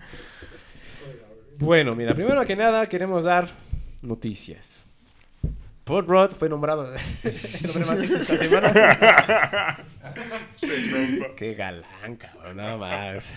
[1.59, 3.49] Bueno, mira, primero que nada queremos dar
[4.03, 4.87] noticias.
[5.83, 9.85] Paul Rudd fue nombrado el hombre más sexy esta semana.
[11.37, 13.33] Qué galán, cabrón, nada más.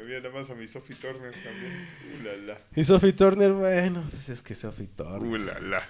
[0.00, 1.88] Había nada más a mi Sophie Turner también.
[2.20, 2.58] Uh, la, la.
[2.74, 5.22] Y Sophie Turner, bueno, pues es que Sophie Turner.
[5.22, 5.88] Uh, la, la.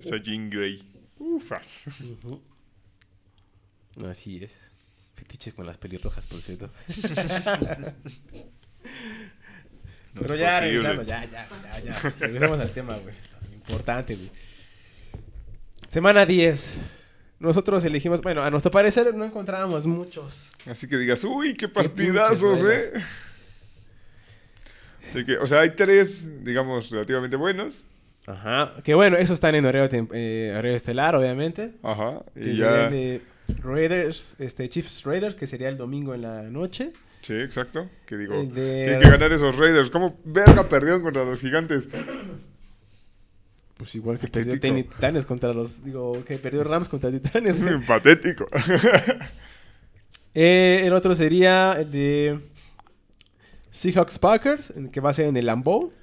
[0.00, 0.82] Esa Jean Grey.
[1.18, 1.84] Ufas.
[4.04, 4.52] Así es.
[5.14, 6.70] Fetiche con las pelirrojas, por cierto.
[10.14, 10.70] No Pero ya, posible.
[10.70, 12.10] regresando, ya, ya, ya, ya.
[12.18, 13.14] Regresamos al tema, güey.
[13.52, 14.30] Importante, güey.
[15.88, 16.76] Semana 10.
[17.38, 20.52] Nosotros elegimos, bueno, a nuestro parecer no encontrábamos muchos.
[20.70, 22.92] Así que digas, uy, qué partidazos, ¿eh?
[25.10, 27.84] Así que, o sea, hay tres, digamos, relativamente buenos.
[28.26, 28.74] Ajá.
[28.82, 31.72] Que bueno, esos están en horario, eh, horario estelar, obviamente.
[31.82, 32.22] Ajá.
[32.34, 32.90] Que Y serían ya.
[32.90, 33.22] de
[33.62, 36.90] Raiders, este, Chiefs Raiders, que sería el domingo en la noche.
[37.20, 37.88] Sí, exacto.
[38.04, 39.90] Que digo, de- tienen que ganar esos Raiders.
[39.90, 41.88] ¿Cómo verga perdieron contra los gigantes?
[43.76, 45.84] Pues igual que perdió Titanes contra los.
[45.84, 47.62] Digo, que perdió Rams contra Titanes.
[47.62, 47.80] güey.
[47.86, 48.48] Patético.
[50.38, 52.38] Eh, el otro sería el de
[53.70, 55.94] Seahawks Packers, que va a ser en el Lambeau.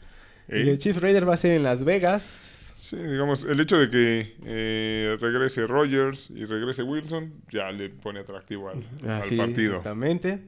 [0.50, 0.72] Y ¿Eh?
[0.72, 2.74] el Chiefs Raiders va a ser en Las Vegas.
[2.80, 8.22] Sí, digamos, el hecho de que eh, regrese Rogers y regrese Wilson ya le pone
[8.22, 8.80] atractivo al,
[9.28, 9.74] partido.
[9.74, 10.40] exactamente.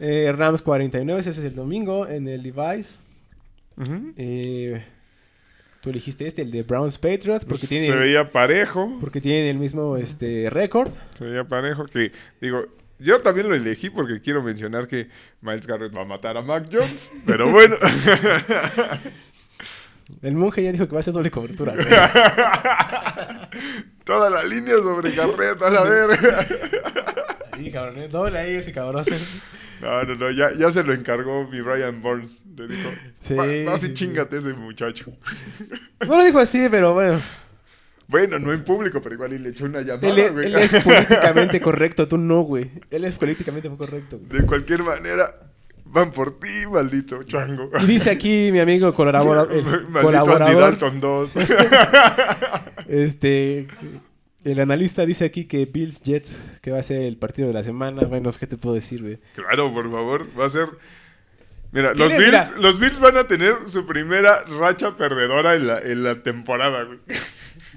[0.00, 2.98] Eh, Rams 49, ese es el domingo en el device.
[3.76, 4.12] Ujú.
[4.16, 4.84] Eh,
[5.80, 8.96] tú elegiste este, el de Browns Patriots, porque Se tiene, veía parejo.
[9.00, 10.90] porque tienen el mismo este, récord.
[11.16, 11.86] Se veía parejo.
[11.86, 12.66] Que, digo,
[12.98, 15.08] yo también lo elegí porque quiero mencionar que
[15.40, 17.12] Miles Garrett va a matar a Mac Jones.
[17.26, 17.76] Pero bueno.
[20.22, 21.74] El monje ya dijo que va a ser doble cobertura.
[24.04, 26.46] Toda la línea sobre Garrett a la verga.
[27.52, 28.08] Ahí, cabrón, ¿eh?
[28.08, 29.04] doble ahí ese cabrón.
[29.80, 32.42] No, no, no, ya, ya se lo encargó mi Ryan Burns.
[32.56, 33.94] Le dijo, Sí, "Va- vas sí, y sí.
[33.94, 35.12] chingate ese muchacho.
[36.06, 37.20] No lo dijo así, pero bueno.
[38.08, 40.46] Bueno, no en público, pero igual y le echó una llamada, Él, es- güey.
[40.46, 42.70] él es políticamente correcto, tú no, güey.
[42.90, 44.18] Él es políticamente correcto.
[44.18, 44.40] güey.
[44.40, 45.26] De cualquier manera,
[45.84, 47.70] van por ti, maldito chango.
[47.80, 51.32] Y dice aquí mi amigo colaborador, el Maldito Andy colaborador, Dalton 2.
[52.88, 53.66] este,
[54.44, 57.62] el analista dice aquí que Bills Jets, que va a ser el partido de la
[57.62, 58.02] semana.
[58.04, 59.18] Bueno, ¿qué te puedo decir, güey?
[59.34, 60.68] claro, por favor, va a ser...
[61.70, 62.18] Mira, ¿Quién los?
[62.18, 62.50] Bills, Mira.
[62.56, 66.98] los Bills van a tener su primera racha perdedora en la, en la temporada, güey.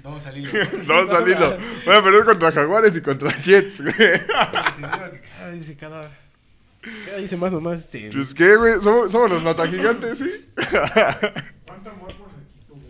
[0.02, 0.48] Vamos a salir.
[0.86, 1.58] Vamos a salirlo.
[1.86, 3.94] Van a perder contra Jaguares y contra Jets, güey.
[4.26, 6.10] Cada dice cada.
[7.04, 8.10] Cada dice más o más este.
[8.12, 10.46] Pues qué, güey, somos, somos los matagigantes, ¿sí?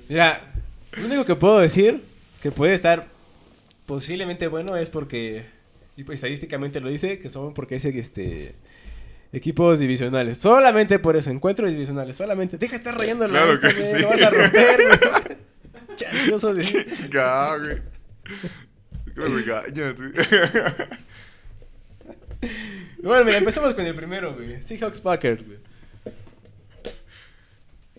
[0.09, 0.53] Mira,
[0.93, 2.03] lo único que puedo decir
[2.43, 3.07] que puede estar
[3.93, 5.45] posiblemente bueno es porque,
[5.99, 8.55] y pues estadísticamente lo dice, que son porque es este
[9.35, 10.39] equipos divisionales.
[10.39, 12.17] Solamente por eso, encuentros divisionales.
[12.17, 12.57] Solamente.
[12.57, 13.99] Deja de estar rayando la Claro esta, que sí.
[13.99, 15.39] Lo vas a romper.
[15.95, 16.63] Chancioso de.
[16.63, 17.83] Chinga, güey.
[19.15, 20.13] Me regañas, güey.
[23.03, 24.63] Bueno, mira, empezamos con el primero, güey.
[24.63, 25.59] Seahawks Packers, güey.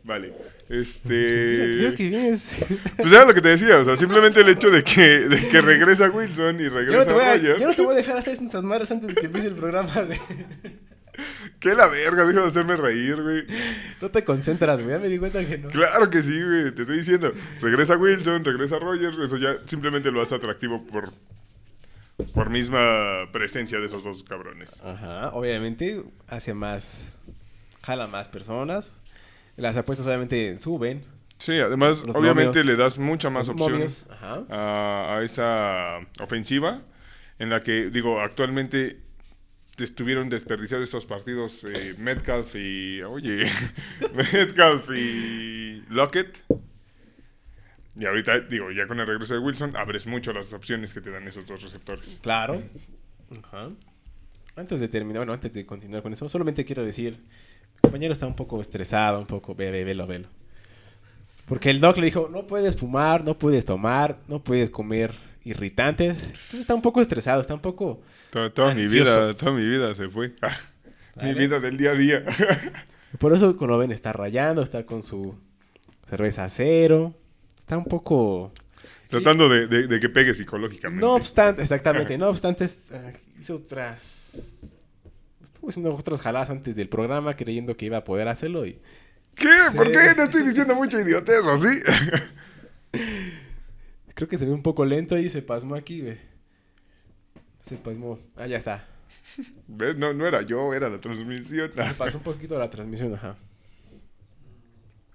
[0.03, 0.33] Vale.
[0.73, 1.95] Pues Este.
[1.95, 2.55] que vienes.
[2.97, 5.61] Pues era lo que te decía, o sea, simplemente el hecho de que, de que
[5.61, 7.59] regresa Wilson y Yo no, regresa voy a, Rogers.
[7.59, 9.93] yo no te voy a dejar hasta estas madres antes de que empiece el programa,
[10.01, 10.19] güey.
[11.59, 13.45] Que la verga, deja de hacerme reír, güey.
[14.01, 14.95] No te concentras, güey.
[14.95, 15.69] Ya me di cuenta que no.
[15.69, 17.31] Claro que sí, güey, te estoy diciendo.
[17.61, 21.13] Regresa Wilson, regresa Rogers, eso ya simplemente lo hace atractivo por,
[22.33, 24.71] por misma presencia de esos dos cabrones.
[24.83, 27.05] Ajá, obviamente hace más,
[27.83, 28.99] jala más personas.
[29.55, 31.03] Las apuestas obviamente suben.
[31.37, 36.81] Sí, además, Los obviamente le das muchas más Los opciones a, a esa ofensiva,
[37.39, 39.03] en la que, digo, actualmente
[39.77, 43.45] estuvieron desperdiciados estos partidos eh, Metcalf y, oye,
[44.33, 46.43] Metcalf y Lockett.
[47.95, 51.11] Y ahorita, digo, ya con el regreso de Wilson, abres mucho las opciones que te
[51.11, 52.19] dan esos dos receptores.
[52.21, 52.61] Claro.
[53.43, 53.69] Ajá.
[54.55, 57.19] Antes de terminar, bueno, antes de continuar con eso, solamente quiero decir,
[57.93, 60.27] compañero está un poco estresado, un poco, ve, ve, velo, velo.
[61.45, 65.11] Porque el doc le dijo, no puedes fumar, no puedes tomar, no puedes comer
[65.43, 66.23] irritantes.
[66.23, 68.01] Entonces está un poco estresado, está un poco...
[68.31, 70.33] Toda, toda mi vida, toda mi vida se fue.
[70.41, 70.57] Ah,
[71.21, 72.25] Mi vida del día a día.
[73.19, 75.35] Por eso, como lo ven, está rayando, está con su
[76.09, 77.13] cerveza cero.
[77.55, 78.51] Está un poco...
[79.07, 81.05] Tratando de, de- de que pegue psicológicamente.
[81.05, 84.31] No obstante, exactamente, no obstante, eh, hizo otras...
[85.63, 88.81] Estuvo haciendo otras jaladas antes del programa creyendo que iba a poder hacerlo y...
[89.33, 89.47] ¿Qué?
[89.73, 90.13] ¿Por qué?
[90.17, 91.69] No estoy diciendo mucho idiotez, ¿o sí?
[94.13, 96.17] Creo que se ve un poco lento y se pasmó aquí, güey.
[97.61, 98.19] Se pasmó.
[98.35, 98.85] Ah, ya está.
[99.67, 99.95] ¿Ves?
[99.95, 101.71] No, no era yo, era la transmisión.
[101.71, 103.37] Se pasó un poquito la transmisión, ajá.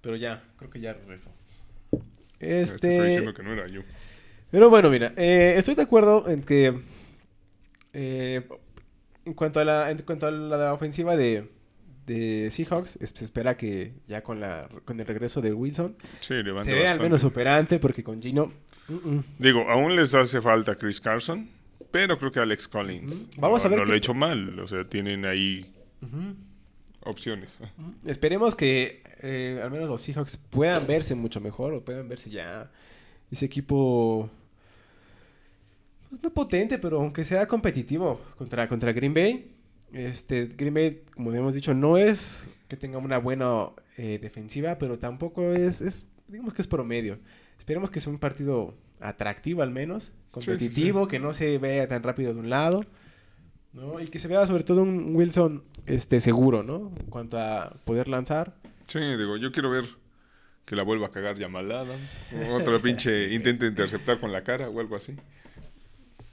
[0.01, 1.31] Pero ya, creo que ya regresó.
[2.39, 3.05] Te estoy Este...
[3.05, 3.83] diciendo que no era yo.
[4.51, 6.81] Pero bueno, mira, eh, estoy de acuerdo en que
[7.93, 8.49] eh,
[9.29, 11.51] en cuanto a la en cuanto a la ofensiva de,
[12.07, 16.73] de Seahawks, se espera que ya con la con el regreso de Wilson Sí, se
[16.73, 18.53] vea al menos operante porque con Gino
[18.89, 19.25] mm, mm.
[19.39, 21.49] Digo, aún les hace falta Chris Carson,
[21.91, 23.41] pero creo que Alex Collins Ujú.
[23.41, 24.59] Vamos no, a ver no lo ha hecho mal.
[24.61, 25.73] O sea, tienen ahí
[27.01, 27.59] opciones.
[28.07, 32.71] Esperemos que eh, al menos los Seahawks puedan verse mucho mejor o puedan verse ya
[33.31, 34.31] ese equipo
[36.09, 39.55] pues no potente, pero aunque sea competitivo contra, contra Green Bay.
[39.93, 44.99] Este, Green Bay, como hemos dicho, no es que tenga una buena eh, defensiva, pero
[44.99, 47.19] tampoco es, es, digamos que es promedio.
[47.59, 50.31] Esperemos que sea un partido atractivo al menos, sí, sí.
[50.31, 52.85] competitivo, que no se vea tan rápido de un lado,
[53.73, 54.01] ¿no?
[54.01, 56.93] Y que se vea sobre todo un Wilson este, seguro, ¿no?
[57.01, 58.55] En cuanto a poder lanzar.
[58.87, 59.85] Sí, digo, yo quiero ver
[60.65, 62.21] que la vuelva a cagar Jamal Adams.
[62.67, 65.17] o pinche intente interceptar con la cara o algo así.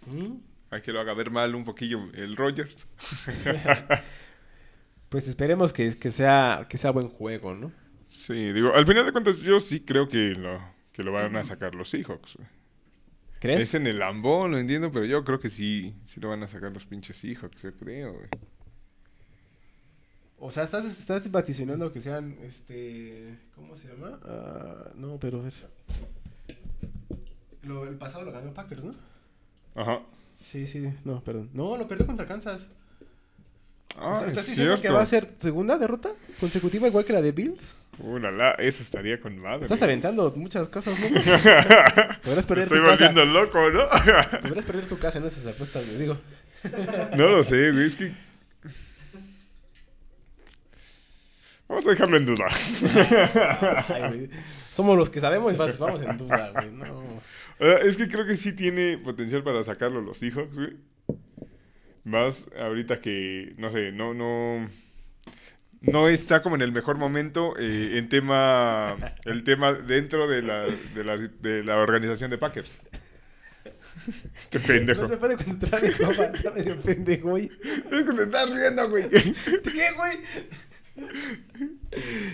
[0.08, 0.38] ¿Mm?
[0.72, 2.88] Hay que lo haga ver mal un poquillo el Rogers.
[5.10, 7.72] Pues esperemos que, que sea, que sea buen juego, ¿no?
[8.08, 10.60] Sí, digo, al final de cuentas yo sí creo que, lo,
[10.92, 12.38] que lo van a sacar los Seahawks.
[13.40, 13.62] ¿Crees?
[13.62, 16.48] Es en el Lambo, lo entiendo, pero yo creo que sí, sí lo van a
[16.48, 18.28] sacar los pinches Seahawks, yo creo, güey.
[20.38, 24.20] O sea, estás, estás vaticinando que sean, este, ¿cómo se llama?
[24.24, 25.54] Ah, no, pero a ver.
[27.64, 28.96] Lo- el pasado lo ganó Packers, ¿no?
[29.76, 30.00] Ajá.
[30.44, 31.50] Sí, sí, no, perdón.
[31.54, 32.68] No, lo perdió contra Kansas.
[33.98, 36.10] Ah, O sea, ¿Estás es diciendo que va a ser segunda derrota
[36.40, 37.74] consecutiva igual que la de Bills?
[38.00, 39.64] Uh, la, la, eso estaría con madre.
[39.64, 41.08] Estás aventando muchas cosas, ¿no?
[42.24, 43.08] Podrás perder Estoy tu casa.
[43.08, 43.88] volviendo loco, ¿no?
[44.42, 46.18] Podrás perder tu casa en esas apuestas, me digo.
[47.16, 48.12] no lo sé, güey, es que...
[51.68, 52.46] Vamos a dejarlo en duda.
[53.88, 54.30] Ay, güey.
[54.72, 56.70] Somos los que sabemos y vamos en duda, güey.
[56.72, 57.15] No.
[57.60, 60.76] Eh, Es que creo que sí tiene potencial para sacarlo los Seahawks, güey.
[62.04, 64.68] Más ahorita que, no sé, no, no...
[65.82, 68.96] No está como en el mejor momento eh, en tema...
[69.26, 72.80] El tema dentro de la, de la, de la organización de Packers.
[74.36, 75.04] Este pendejo.
[75.04, 76.26] No se puede concentrar papá.
[76.36, 77.52] Está medio pendejo, güey.
[77.92, 79.04] Es que te estás riendo, güey.
[79.10, 80.18] ¿Qué, güey?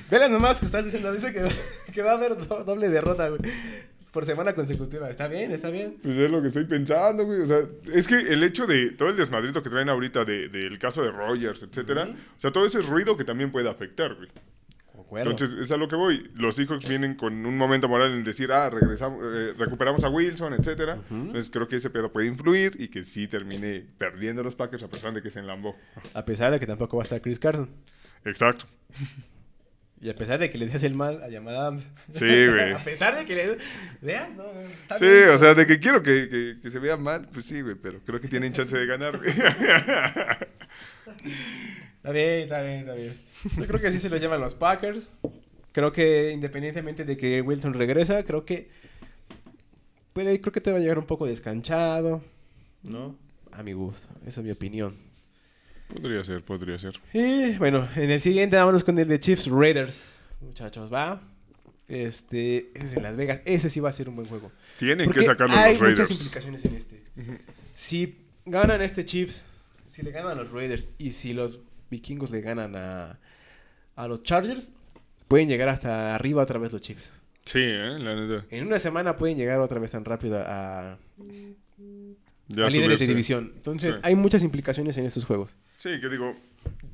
[0.10, 1.12] Ve las nomás que estás diciendo.
[1.12, 1.48] Dice que,
[1.94, 3.42] que va a haber do- doble derrota, güey.
[4.12, 5.10] Por semana consecutiva.
[5.10, 5.98] Está bien, está bien.
[6.04, 7.42] Pues es lo que estoy pensando, güey.
[7.42, 7.62] O sea,
[7.94, 11.12] es que el hecho de todo el desmadrito que traen ahorita de- del caso de
[11.12, 12.04] Rogers, etcétera,
[12.38, 14.28] o sea, todo eso es ruido que también puede afectar, güey.
[14.94, 15.32] Concuerdo.
[15.32, 16.30] Entonces, es a lo que voy.
[16.36, 20.54] Los hijos vienen con un momento moral en decir, ah, regresamos, eh, recuperamos a Wilson,
[20.54, 20.98] etcétera.
[21.10, 24.90] Entonces, creo que ese pedo puede influir y que sí termine perdiendo los Packers a
[24.90, 25.76] pesar de que se enlambó.
[26.14, 27.70] A pesar de que tampoco va a estar Chris Carson.
[28.26, 28.66] Exacto.
[30.02, 31.78] Y a pesar de que le des el mal a llamada.
[32.12, 32.72] Sí, güey.
[32.74, 33.58] a pesar de que le
[34.02, 34.46] Veas, no,
[34.82, 35.30] está Sí, bien.
[35.30, 38.00] o sea, de que quiero que, que- que se vea mal, pues sí, güey, pero
[38.04, 39.30] creo que tienen chance de ganar, güey.
[41.98, 43.14] Está bien, está bien, está bien.
[43.58, 45.12] Yo creo que sí se lo llevan los Packers.
[45.72, 48.70] Creo que independientemente de que Wilson regresa, creo que
[50.14, 52.24] puede, creo que te va a llegar un poco descanchado,
[52.84, 53.16] ¿no?
[53.52, 54.96] A mi gusto, esa es mi opinión.
[55.94, 56.94] Podría ser, podría ser.
[57.14, 60.02] Y bueno, en el siguiente vámonos con el de Chiefs Raiders.
[60.42, 61.22] Muchachos, va.
[61.88, 63.42] Este, ese es en Las Vegas.
[63.46, 64.52] Ese sí va a ser un buen juego.
[64.80, 66.12] Tienen Porque que sacarlo hay los muchas Raiders.
[66.12, 67.04] implicaciones en este.
[67.74, 69.44] Si ganan este Chiefs,
[69.90, 73.20] si le ganan a los Raiders y si los vikingos le ganan a,
[73.96, 74.72] a los Chargers,
[75.28, 77.12] pueden llegar hasta arriba otra vez los Chiefs.
[77.44, 78.46] Sí, eh, la neta.
[78.50, 80.98] En una semana pueden llegar otra vez tan rápido a,
[82.56, 83.52] Ya a líderes de división.
[83.56, 84.02] Entonces, Sí.
[84.04, 85.56] hay muchas implicaciones en estos juegos.
[85.78, 86.36] Sí, que digo,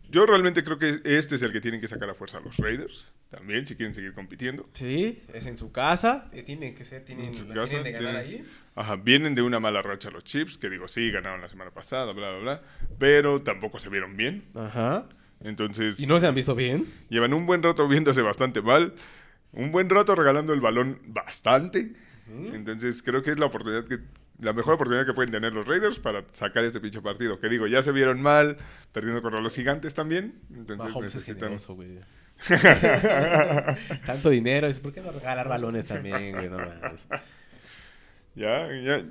[0.09, 3.05] yo realmente creo que este es el que tienen que sacar a fuerza los Raiders.
[3.29, 4.63] También, si quieren seguir compitiendo.
[4.73, 6.29] Sí, es en su casa.
[6.31, 8.51] eh, tienen que ser, tienen, la casa, tienen de ganar tienen- ahí.
[8.75, 12.13] Ajá, vienen de una mala racha los Chips, que digo, sí, ganaron la semana pasada,
[12.13, 12.61] bla, bla, bla.
[12.97, 14.43] Pero tampoco se vieron bien.
[14.55, 15.07] Ajá.
[15.43, 16.85] Entonces, Y no se han visto bien.
[17.09, 18.93] llevan un buen rato viéndose bastante mal.
[19.51, 21.93] Un buen rato regalando el balón bastante.
[22.53, 23.99] Entonces, creo que es la oportunidad que.
[24.39, 27.39] La mejor oportunidad que pueden tener los Raiders para sacar este pinche partido.
[27.39, 28.57] Que digo, ya se vieron mal,
[28.91, 30.39] perdiendo contra los gigantes también.
[30.53, 31.99] Entonces Mahomes es generoso, güey.
[34.05, 34.67] Tanto dinero.
[34.67, 36.49] es, ¿Por qué no regalar balones también, güey?
[36.49, 36.59] No.
[38.35, 39.03] Ya, ya.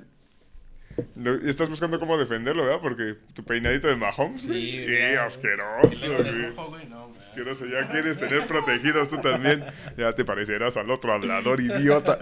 [1.45, 2.79] Estás buscando cómo defenderlo, ¿verdad?
[2.81, 4.43] Porque tu peinadito de Mahomes.
[4.43, 5.15] Sí, güey, güey.
[5.17, 6.41] asqueroso, güey.
[6.47, 7.19] rojo, güey, no, güey.
[7.19, 9.63] Asqueroso, ya quieres tener protegidos tú también.
[9.97, 12.17] Ya te parecerás al otro hablador idiota.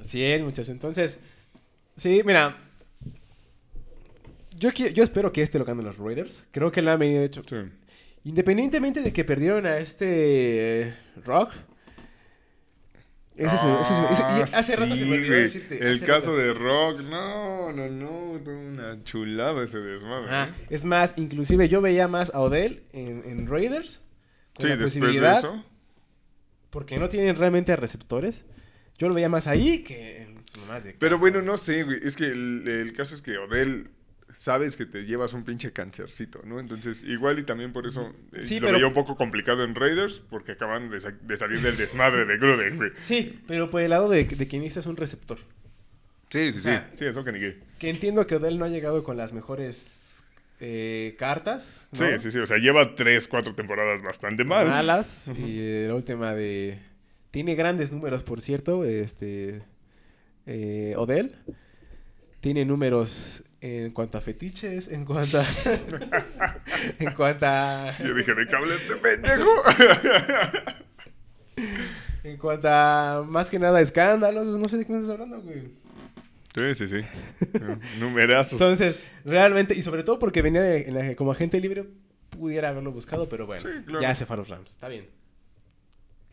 [0.00, 0.68] Así es, muchachos.
[0.68, 1.18] Entonces,
[1.96, 2.58] sí, mira.
[4.56, 4.70] Yo,
[5.02, 6.44] espero que este lo ganen los Raiders.
[6.50, 7.42] Creo que lo han venido hecho.
[7.48, 7.56] Sí.
[8.24, 11.52] Independientemente de que perdieron a este eh, Rock.
[13.36, 15.78] Ese, es el- ese ese- Ah, hace rato se me olvidó decirte.
[15.90, 16.36] El caso rato.
[16.36, 18.10] de Rock, no, no, no,
[18.70, 20.26] una chulada ese desmadre.
[20.30, 20.50] Ajá.
[20.50, 20.66] ¿eh?
[20.70, 24.02] Es más, inclusive yo veía más a Odell en, en Raiders.
[24.54, 25.64] Con Sí, la después de posibilidad, eso.
[26.70, 28.46] Porque no tienen realmente a receptores.
[28.98, 31.98] Yo lo veía más ahí que en sus mamás de Pero bueno, no sé, güey.
[32.06, 33.90] Es que el, el caso es que Odell,
[34.44, 36.60] sabes que te llevas un pinche cancercito, ¿no?
[36.60, 39.74] Entonces, igual y también por eso eh, Sí, lo pero- veía un poco complicado en
[39.74, 42.90] Raiders, porque acaban de, sa- de salir del desmadre de Gruden, güey.
[43.02, 45.38] Sí, pero por el lado de, de que necesitas un receptor.
[46.28, 46.98] Sí, sí, O sea, sí.
[46.98, 47.58] Sí, eso que ni qué.
[47.78, 50.24] Que entiendo que Odell no ha llegado con las mejores
[50.60, 51.88] eh, cartas.
[51.92, 51.98] ¿no?
[51.98, 52.38] Sí, sí, sí.
[52.38, 54.66] O sea, lleva tres, cuatro temporadas bastante mal.
[54.68, 55.28] Malas.
[55.38, 56.78] Y eh, la última de...
[57.30, 59.62] Tiene grandes números, por cierto, este...
[60.46, 61.34] eh, Odell.
[62.40, 65.44] Tiene números en cuanto a fetiches, en cuanto a...
[66.98, 67.90] en cuanto a...
[67.98, 69.50] Yo dije, ¿de qué habla este pendejo?
[72.24, 75.70] En cuanto a más que nada escándalos, no sé de qué me estás hablando, güey.
[76.54, 77.00] Sí, sí, sí.
[78.00, 78.52] Numerazos.
[78.54, 78.96] Entonces,
[79.26, 81.84] realmente, y sobre todo porque venía de, en la- como agente libre,
[82.30, 84.00] pudiera haberlo buscado, pero bueno, Sí, claro.
[84.00, 84.70] ya se fue a los Rams.
[84.70, 85.06] Está bien.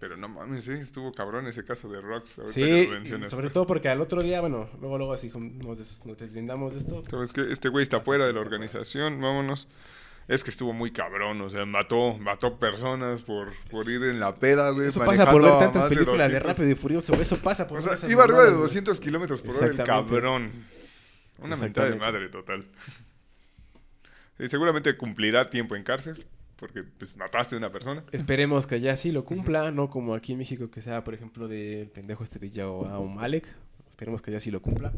[0.02, 2.40] Pero no mames, sí, estuvo cabrón ese caso de Rocks.
[2.40, 6.18] ahorita Sí, que sobre todo porque al otro día, bueno, luego, luego así nos, nos
[6.18, 7.04] deslindamos de esto.
[7.08, 7.52] ¿Sabes qué?
[7.52, 9.68] Este güey está fuera de la organización, vámonos.
[10.28, 14.34] Es que estuvo muy cabrón, o sea, mató, mató personas por, por ir en la
[14.34, 14.88] peda, güey.
[14.88, 16.48] Eso pasa por ver tantas películas de 200.
[16.48, 17.14] Rápido y Furioso.
[17.14, 18.68] Eso pasa por O sea, iba arriba de mamadas, güey.
[18.70, 20.52] 200 kilómetros por hora el cabrón.
[21.38, 22.66] Una mentada de madre total.
[24.40, 26.26] Y seguramente cumplirá tiempo en cárcel,
[26.62, 28.04] porque pues mataste a una persona.
[28.12, 31.48] Esperemos que ya sí lo cumpla, no como aquí en México que sea, por ejemplo,
[31.48, 33.52] del pendejo este de Yao Malek.
[33.90, 34.94] Esperemos que ya sí lo cumpla.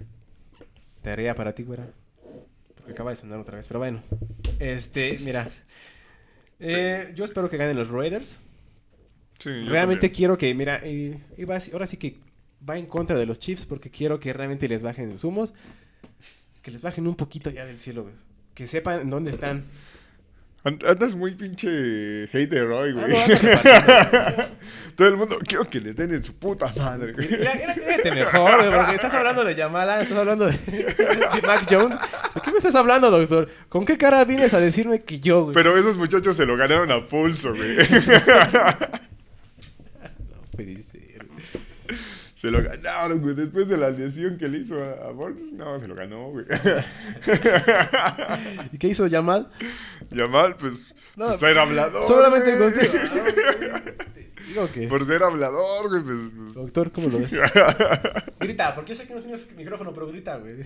[1.02, 1.86] Tarea para ti, güera.
[2.74, 4.02] Porque acaba de sonar otra vez, pero bueno.
[4.58, 5.46] Este, mira.
[6.58, 8.40] Eh, yo espero que ganen los Raiders.
[9.38, 11.20] Sí, Realmente quiero que, mira, eh,
[11.72, 12.16] ahora sí que
[12.68, 15.54] va en contra de los Chiefs porque quiero que realmente les bajen los humos.
[16.60, 18.14] Que les bajen un poquito ya del cielo, güey.
[18.52, 19.64] Que sepan dónde están.
[20.66, 23.12] And- Andas muy pinche hater hoy, Ah, güey.
[24.38, 24.44] no.
[24.96, 27.28] Todo el mundo, quiero que les den en su puta madre, güey.
[27.28, 31.96] Mira, mira, mejor, güey, porque estás hablando de Yamala, estás hablando de, de Mac Jones.
[32.34, 33.48] ¿De qué me estás hablando, doctor?
[33.68, 35.54] ¿Con qué cara vienes a decirme que yo, güey?
[35.54, 37.76] Pero esos muchachos se lo ganaron a pulso, güey.
[40.30, 41.15] No puede ser, güey.
[42.36, 43.34] Se lo ganaron, güey.
[43.34, 45.12] Después de la lesión que le hizo a, a
[45.52, 46.44] no, se lo ganó, güey.
[48.72, 49.50] ¿Y qué hizo Yamal?
[50.10, 52.04] Yamal, pues, No, por ser hablador.
[52.04, 52.72] Solamente güey.
[52.72, 52.92] contigo.
[54.48, 54.86] Digo que...
[54.86, 56.16] Por ser hablador, güey, pues.
[56.36, 56.54] pues.
[56.54, 57.32] Doctor, ¿cómo lo ves?
[58.38, 60.56] Grita, porque yo sé que no tienes micrófono, pero grita, güey.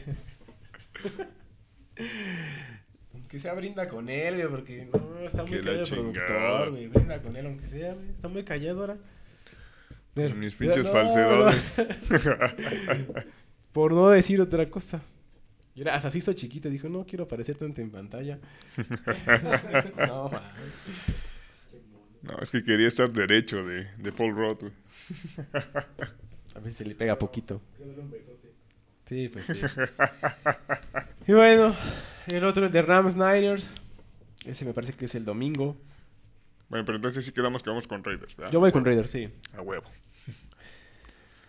[3.15, 6.89] Aunque sea brinda con él, güey, porque no, está muy callado el productor, güey.
[6.89, 8.11] Brinda con él, aunque sea, güey.
[8.11, 8.97] Está muy callado ahora.
[10.15, 11.79] Ver, Mis pinches no, falsedades.
[11.79, 11.87] no.
[13.73, 15.01] Por no decir otra cosa.
[15.75, 18.39] Y era, hasta se hizo chiquito, dijo, no quiero aparecer tanto en pantalla.
[22.23, 24.65] no, es que quería estar derecho de, de Paul Roth.
[26.57, 27.63] A veces se le pega poquito.
[29.05, 29.55] Sí, pues sí.
[31.29, 31.75] y bueno,
[32.27, 33.73] el otro de Rams Niners.
[34.45, 35.77] Ese me parece que es el domingo.
[36.71, 38.53] Bueno, pero entonces sí quedamos que vamos con Raiders, ¿verdad?
[38.53, 39.29] Yo voy con Raiders, sí.
[39.57, 39.85] A huevo.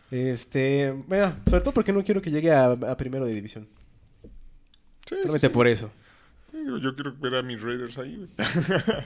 [0.09, 3.67] Este, bueno, sobre todo porque no quiero que llegue a, a primero de división.
[5.07, 5.49] Sí, Solamente sí.
[5.53, 5.89] por eso.
[6.81, 8.27] Yo quiero ver a mis Raiders ahí.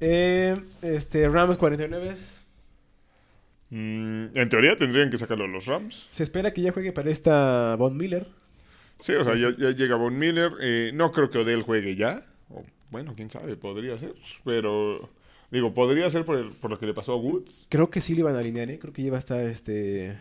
[0.00, 2.14] Eh, este, Rams 49.
[3.70, 6.08] Mm, en teoría tendrían que sacarlo los Rams.
[6.12, 8.28] Se espera que ya juegue para esta Von Miller.
[9.00, 10.52] Sí, o sea, ya, ya llega Von Miller.
[10.60, 12.24] eh, no creo que Odell juegue ya.
[12.90, 14.14] Bueno, quién sabe, podría ser.
[14.44, 15.10] Pero,
[15.50, 17.66] digo, podría ser por, el- por lo que le pasó a Woods.
[17.68, 18.78] Creo que sí le iban a alinear, ¿eh?
[18.78, 20.16] Creo que lleva a estar este.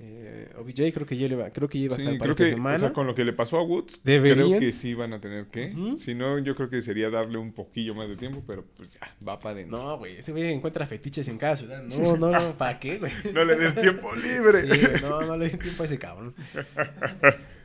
[0.00, 2.76] Eh, OBJ, creo que ya le va, creo que lleva Sí, para creo que, semana.
[2.76, 4.46] o sea, con lo que le pasó a Woods, Deberían.
[4.46, 5.74] creo que sí van a tener que.
[5.98, 9.00] Si no, yo creo que sería darle un poquillo más de tiempo, pero pues ya,
[9.26, 9.76] va para adentro.
[9.76, 11.82] No, güey, ese güey encuentra fetiches en cada ciudad.
[11.82, 13.10] No, no, no, ¿para qué, güey?
[13.34, 14.72] No le des tiempo libre.
[14.72, 16.32] Sí, no, no le den tiempo a ese cabrón.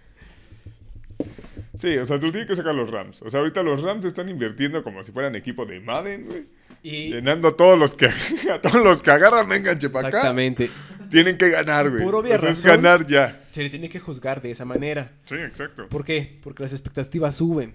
[1.78, 3.22] Sí, o sea, tú tienes que sacar los Rams.
[3.24, 6.46] O sea, ahorita los Rams están invirtiendo como si fueran equipo de Madden, güey.
[6.84, 8.08] Y Llenando a todos los que
[8.54, 10.10] a todos los que agarran, vengan, chepa acá.
[10.10, 10.70] exactamente,
[11.10, 12.04] Tienen que ganar, güey.
[12.04, 13.42] Por obvia O sea, es ganar ya.
[13.52, 15.14] se le tiene que juzgar de esa manera.
[15.26, 15.88] Sí, exacto.
[15.88, 16.40] ¿Por qué?
[16.44, 17.74] Porque las expectativas suben.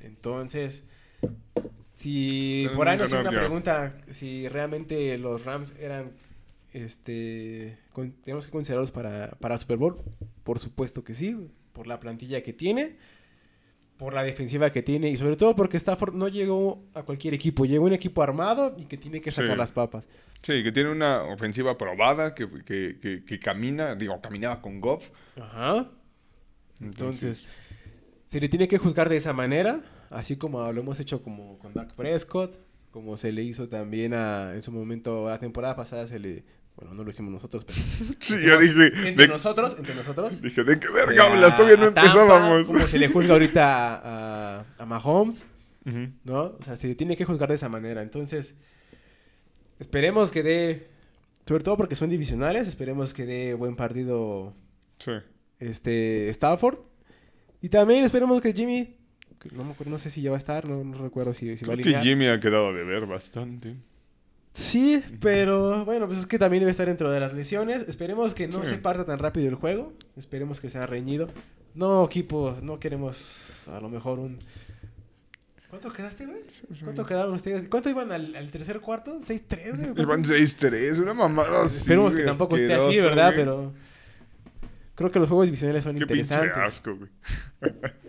[0.00, 0.84] Entonces,
[1.94, 3.38] si por ahí no nos hacen una ya.
[3.40, 6.12] pregunta, si realmente los Rams eran,
[6.72, 9.96] este, con- tenemos que considerarlos para, para Super Bowl,
[10.44, 11.36] por supuesto que sí,
[11.72, 12.96] por la plantilla que tiene,
[13.98, 17.66] por la defensiva que tiene y sobre todo porque Stafford no llegó a cualquier equipo,
[17.66, 19.56] llegó a un equipo armado y que tiene que sacar Sí.
[19.58, 20.08] las papas.
[20.40, 25.10] Sí, que tiene una ofensiva probada, que, que, que, que camina, digo, caminaba con Goff.
[25.40, 25.90] Ajá.
[26.80, 27.46] Entonces,
[28.24, 31.72] se le tiene que juzgar de esa manera, así como lo hemos hecho como con
[31.74, 32.56] Dak Prescott,
[32.92, 36.44] como se le hizo también a, en su momento, la temporada pasada se le,
[36.78, 37.78] bueno, no lo hicimos nosotros, pero
[38.20, 40.40] Sí, yo dije, entre de, nosotros, entre nosotros.
[40.40, 41.56] dije, ¿de qué verga hablas?
[41.56, 42.66] Todavía no Tampa, empezábamos.
[42.68, 45.46] Como se le juzga ahorita a, a, a Mahomes.
[46.24, 46.40] ¿no?
[46.40, 48.02] O sea, se tiene que juzgar de esa manera.
[48.02, 48.54] Entonces,
[49.78, 50.88] esperemos que dé,
[51.46, 54.54] sobre todo porque son divisionales, esperemos que dé buen partido
[54.98, 55.12] Sí.
[55.58, 56.78] este Stafford.
[57.62, 58.96] Y también esperemos que Jimmy,
[59.52, 61.64] no me acuerdo, no sé si ya va a estar, no, no recuerdo si, si
[61.64, 62.00] va a Creo que.
[62.06, 63.74] Jimmy ha quedado de ver bastante.
[64.52, 67.84] Sí, pero bueno, pues es que también debe estar dentro de las lesiones.
[67.88, 68.70] Esperemos que no Sí.
[68.72, 69.92] se parta tan rápido el juego.
[70.16, 71.28] Esperemos que sea reñido.
[71.74, 74.38] No, equipo, no queremos a lo mejor un...
[75.70, 76.40] ¿Cuánto quedaste, güey?
[76.82, 77.66] ¿Cuánto quedaron ustedes?
[77.68, 79.18] ¿Cuánto iban al, al tercer cuarto?
[79.18, 80.02] ¿6-3, güey?
[80.02, 81.80] Iban 6-3, una mamada así.
[81.80, 83.26] Esperemos que tampoco esté así, ¿verdad?
[83.34, 83.36] güey.
[83.36, 83.72] Pero
[84.94, 86.56] Creo que los juegos divisionales son Qué pinche interesantes.
[86.74, 87.10] asco, güey.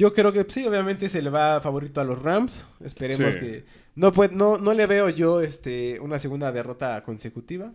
[0.00, 2.66] Yo creo que sí, obviamente se le va favorito a los Rams.
[2.82, 3.40] Esperemos Sí.
[3.40, 3.64] que.
[3.96, 7.70] No, puede, no, no le veo yo este, una segunda derrota consecutiva.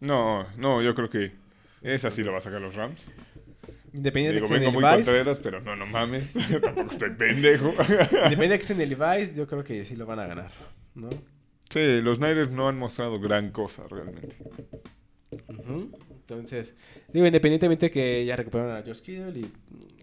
[0.00, 1.32] No, no, yo creo que
[1.82, 3.04] esa sí lo va a sacar los Rams.
[3.92, 5.10] Independiente Digo, de que vengo muy en el Vice.
[5.10, 6.34] contreras, pero no, no mames.
[6.50, 7.68] Yo tampoco estoy pendejo.
[7.70, 10.50] Independiente de que esté en el Levi's, yo creo que sí lo van a ganar.
[10.96, 11.08] ¿no?
[11.70, 14.36] sí, los Niners no han mostrado gran cosa realmente.
[15.48, 15.90] Ujú.
[16.26, 16.74] Entonces,
[17.12, 19.52] digo, independientemente que ya recuperaron a George Kittle y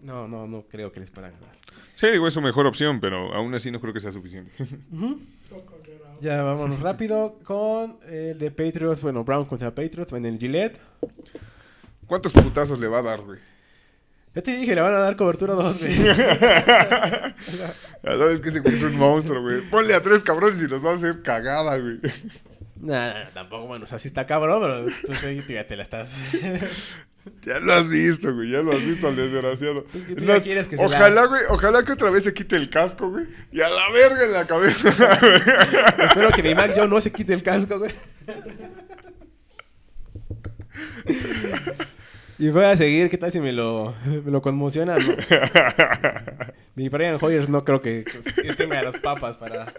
[0.04, 1.56] no, no, no creo que les puedan ganar.
[1.96, 4.52] Sí, digo, es su mejor opción, pero aún así no creo que sea suficiente.
[6.22, 10.80] Ya vámonos rápido con el de Patriots, bueno, Brown contra Patriots en el Gillette.
[12.06, 13.40] ¿Cuántos putazos le va a dar, güey?
[14.34, 15.96] Ya te dije, le van a dar cobertura 2, güey.
[16.04, 17.34] Ya
[18.02, 19.62] sabes que ese güey es un monstruo, güey.
[19.68, 21.98] Ponle a tres cabrones y los va a hacer cagada, güey.
[22.82, 26.14] Nah, tampoco, bueno, o sea, sí está cabrón, pero tú, tú ya te la estás.
[27.42, 28.50] Ya lo has visto, güey.
[28.50, 29.82] Ya lo has visto al desgraciado.
[29.84, 33.10] Tú- tú quieres que se ojalá, güey, ojalá que otra vez se quite el casco,
[33.10, 33.26] güey.
[33.52, 34.88] Y a la verga en la cabeza.
[36.08, 37.92] Espero que mi Mac Joe no se quite el casco, güey.
[42.40, 44.96] Y voy a seguir, ¿qué tal si me lo, me lo conmociona?
[44.96, 45.14] No.
[46.74, 48.04] Mi Brian Hoyers no creo que,
[48.42, 49.72] que tenga las papas para...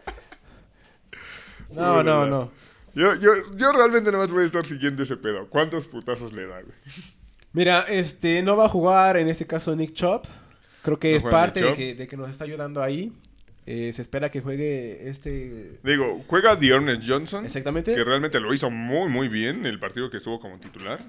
[1.72, 2.52] No, no, no.
[2.94, 5.48] Yo, yo, yo realmente nada más voy a estar siguiendo ese pedo.
[5.50, 6.76] ¿Cuántos putazos le da, güey?
[7.54, 10.26] Mira, este, no va a jugar en este caso Nick Chop.
[10.84, 13.12] Creo que ¿No es parte que, de que nos está ayudando ahí.
[13.66, 15.80] Eh, se espera que juegue este...
[15.84, 17.46] Digo, juega Dearness Johnson.
[17.46, 17.94] Exactamente.
[17.96, 21.00] Que realmente lo hizo muy, muy bien el partido que estuvo como titular.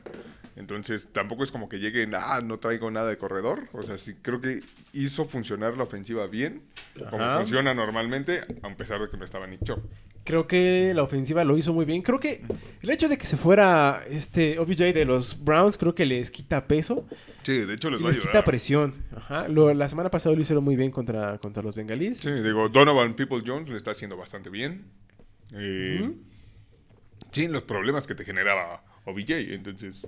[0.57, 3.65] Entonces, tampoco es como que llegue, ah, no traigo nada de corredor.
[3.73, 4.61] O sea, sí creo que
[4.93, 6.63] hizo funcionar la ofensiva bien,
[7.11, 7.39] como Ajá.
[7.39, 9.81] funciona normalmente, a pesar de que no estaba Nick Chubb.
[10.23, 12.01] Creo que la ofensiva lo hizo muy bien.
[12.01, 12.41] Creo que
[12.83, 16.67] el hecho de que se fuera este OBJ de los Browns, creo que les quita
[16.67, 17.07] peso
[17.43, 18.45] Sí, de hecho les y va a les quita ayudar.
[18.45, 18.95] presión.
[19.15, 19.49] Ajá.
[19.49, 22.19] Lo- la semana pasada lo hicieron muy bien contra, contra los bengalíes.
[22.21, 24.84] Sí, digo, Donovan People Jones lo está haciendo bastante bien.
[25.53, 26.11] Eh.
[27.30, 29.30] Sin los problemas que te generaba OBJ.
[29.55, 30.07] Entonces,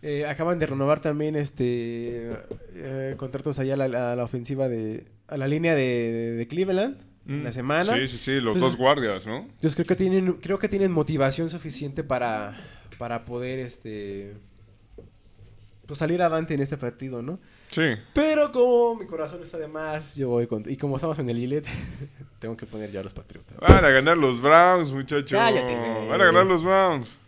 [0.00, 2.30] Eh, acaban de renovar también este
[2.74, 5.82] eh, contratos allá a la, a la ofensiva de a la línea de,
[6.12, 7.82] de- de Cleveland mm, la semana.
[7.96, 9.38] Sí, sí, sí, los Entonces- dos guardias, ¿no?
[9.40, 12.56] Entonces creo que tienen creo que tienen motivación suficiente para
[12.96, 14.34] para poder este
[15.86, 17.40] pues salir adelante en este partido, ¿no?
[17.70, 17.82] Sí.
[18.14, 20.64] Pero como mi corazón está de más, yo voy con...
[20.68, 21.66] Y como estamos en el Gillette,
[22.38, 23.58] tengo que poner ya a los Patriotas.
[23.58, 25.36] Van a ganar los Browns, muchacho.
[25.36, 26.08] Cállate, güey.
[26.08, 27.18] Van a ganar los Browns.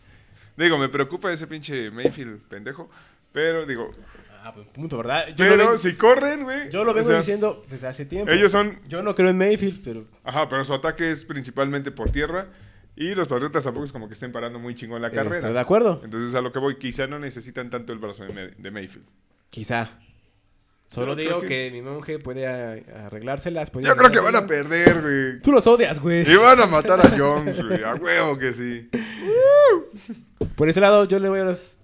[0.56, 2.90] Digo, me preocupa ese pinche Mayfield pendejo.
[3.32, 3.90] Pero, digo,
[4.42, 5.28] Ah, pues punto, ¿verdad?
[5.28, 6.70] Yo pero vengo, si corren, güey.
[6.70, 8.32] yo lo o vengo sea, diciendo desde hace tiempo.
[8.32, 8.78] Ellos son.
[8.88, 10.06] Yo no creo en Mayfield, pero...
[10.24, 12.46] Ajá, pero su ataque es principalmente por tierra.
[12.96, 15.36] Y los Patriotas tampoco es como que estén parando muy chingón la carrera.
[15.36, 16.00] Estoy de acuerdo.
[16.04, 19.06] Entonces, a lo que voy, quizá no necesitan tanto el brazo de Mayfield.
[19.50, 19.90] Quizá.
[20.90, 21.46] Solo digo que...
[21.46, 23.70] que- mi monje puede arreglárselas.
[23.70, 25.40] puede Yo creo que van a perder, güey.
[25.40, 26.28] Tú los odias, güey.
[26.28, 27.82] Y van a matar a Jones, güey.
[27.84, 28.90] A huevo que sí.
[30.56, 31.78] Por ese lado, yo le voy a los...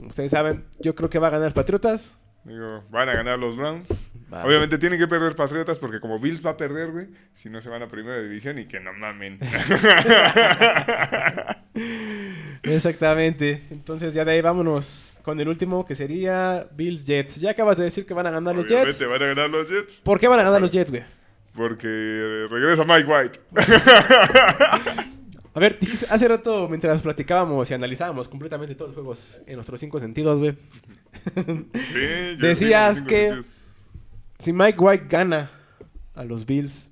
[0.00, 2.14] Ustedes saben, yo creo que va a ganar Patriotas.
[2.44, 4.10] Digo, van a ganar los Browns.
[4.30, 7.68] Obviamente tienen que perder Patriotas porque como Bills va a perder, güey, si no se
[7.68, 9.38] van a primera división y que no mamen.
[12.62, 13.62] Exactamente.
[13.70, 17.40] Entonces ya de ahí vámonos con el último que sería Bills Jets.
[17.40, 19.06] Ya acabas de decir que van a ganar los Jets.
[19.06, 21.04] van a ganar los Jets ¿Por qué van a ganar los Jets, güey?
[21.58, 23.40] porque eh, regresa Mike White.
[25.54, 25.76] A ver,
[26.08, 30.56] hace rato mientras platicábamos y analizábamos completamente todos los juegos en nuestros cinco sentidos, güey.
[31.34, 33.46] Sí, Decías que- sentidos.
[34.38, 35.50] Si Mike White gana
[36.14, 36.90] a los Bills,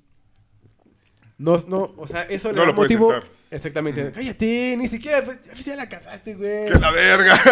[1.37, 3.11] no, no, o sea, eso le No da lo puedes motivo.
[3.13, 3.29] sentar.
[3.49, 4.11] Exactamente.
[4.11, 6.65] Cállate, ni siquiera, pues, ya la cagaste, güey.
[6.67, 7.35] ¡Que la verga!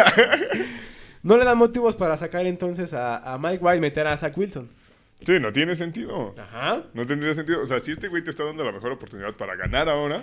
[1.23, 4.38] No le da motivos para sacar entonces a, a Mike White y meter a Zach
[4.38, 4.69] Wilson.
[5.26, 6.36] sí, no tiene sentido.
[6.38, 6.84] Ajá.
[6.93, 7.63] No tendría sentido.
[7.63, 10.21] O sea, si este güey te está dando la mejor oportunidad para ganar ahora,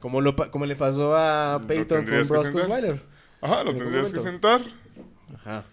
[0.00, 2.64] Como, lo, como le pasó a Peyton con sentar.
[2.64, 3.00] Osweiler.
[3.40, 4.62] ajá, lo tendrías que sentar.
[5.36, 5.64] Ajá.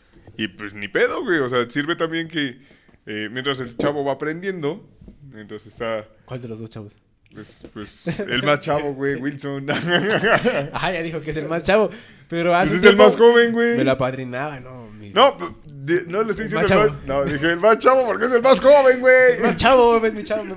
[0.41, 1.39] Y pues ni pedo, güey.
[1.39, 2.59] O sea, sirve también que
[3.05, 4.87] eh, mientras el chavo va aprendiendo,
[5.33, 6.95] entonces está, ¿Cuál de los dos chavos?
[7.33, 9.69] pues, pues el más chavo, güey, Wilson.
[9.69, 11.89] Ajá, ya dijo que es el más chavo.
[12.29, 13.77] Pero hace un es el más joven, güey.
[13.77, 14.89] Me lo apadrinaba, no.
[14.91, 15.35] mi- No,
[15.65, 16.89] de- no le estoy El diciendo más el chavo.
[16.91, 19.33] más, No, dije el más chavo porque es el más joven, güey.
[19.37, 20.55] El más chavo, es mi chavo.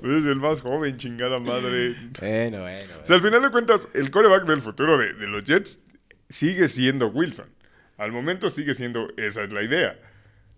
[0.00, 1.94] Pues es el más joven, chingada madre.
[2.18, 2.94] bueno, bueno.
[3.02, 5.78] O sea, al final de cuentas, el coreback del futuro de, de los Jets
[6.30, 7.46] sigue siendo Wilson.
[8.02, 9.96] Al momento sigue siendo, esa es la idea.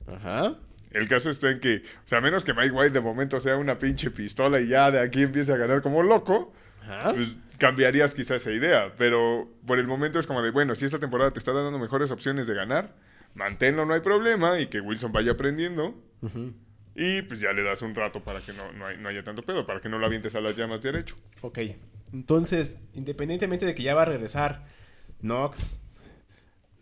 [0.07, 0.55] Ajá.
[0.91, 3.57] El caso está en que, o sea, a menos que Mike White de momento sea
[3.57, 7.13] una pinche pistola y ya de aquí empiece a ganar como loco, Ajá.
[7.13, 8.95] pues cambiarías quizás esa idea.
[8.97, 12.11] Pero por el momento es como de, bueno, si esta temporada te está dando mejores
[12.11, 12.95] opciones de ganar,
[13.35, 16.01] manténlo, no hay problema, y que Wilson vaya aprendiendo.
[16.23, 16.55] Ujú.
[16.95, 19.43] Y pues ya le das un rato para que no, no, hay- no haya tanto
[19.43, 21.17] pedo, para que no lo avientes a las llamas derecho.
[21.43, 21.59] Ok.
[22.13, 24.65] Entonces, independientemente de que ya va a regresar
[25.21, 25.81] Knox,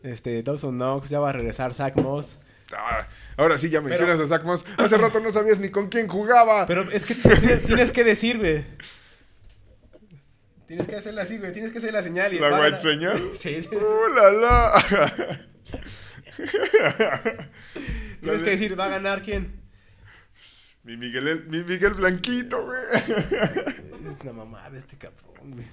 [0.02, 2.38] este, Dawson Knox, ya va a regresar Zach Moss.
[2.74, 4.64] Ah, ahora sí ya mencionas a Zach Moss.
[4.78, 6.66] Hace rato no sabías ni con quién jugaba.
[6.66, 8.64] Pero es que tienes, que decir, güey.
[10.66, 11.52] Tienes que hacerla así, güey.
[11.52, 12.32] Tienes que hacer la señal.
[12.32, 13.20] Y ¿La va a white señal?
[13.34, 13.68] Sí.
[13.72, 15.46] ¡Uh, la, la!
[18.20, 19.60] Tienes que decir, ¿va a ganar quién?
[20.84, 22.80] mi, Miguel, el- mi Miguel Blanquito, güey.
[24.14, 25.66] Es una mamada este cabrón, güey.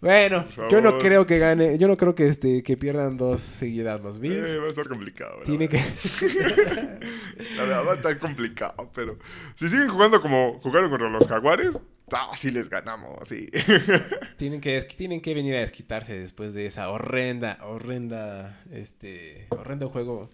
[0.00, 4.00] Bueno, yo no creo que gane, yo no creo que este que pierdan dos seguidas
[4.00, 4.48] los Bills.
[4.50, 5.40] Eh, va a estar complicado.
[5.44, 5.84] Tiene verdad.
[6.20, 7.00] que
[7.56, 9.18] La verdad va a estar complicado, pero
[9.56, 11.80] si siguen jugando como jugaron contra los Jaguares,
[12.12, 13.48] ah, sí les ganamos, sí.
[14.36, 20.30] tienen que tienen que venir a desquitarse después de esa horrenda, horrenda este horrendo juego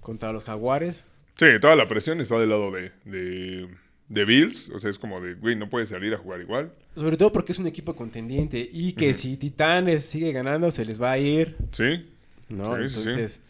[0.00, 1.06] contra los Jaguares.
[1.36, 3.68] Sí, toda la presión está del lado de, de,
[4.12, 6.72] de Bills, o sea, es como de, güey, no puedes salir a jugar igual.
[6.94, 11.00] Sobre todo porque es un equipo contendiente y que si Titanes sigue ganando se les
[11.00, 12.10] va a ir, Sí,
[12.50, 12.76] ¿no?
[12.76, 12.98] Sí.
[12.98, 13.40] Entonces,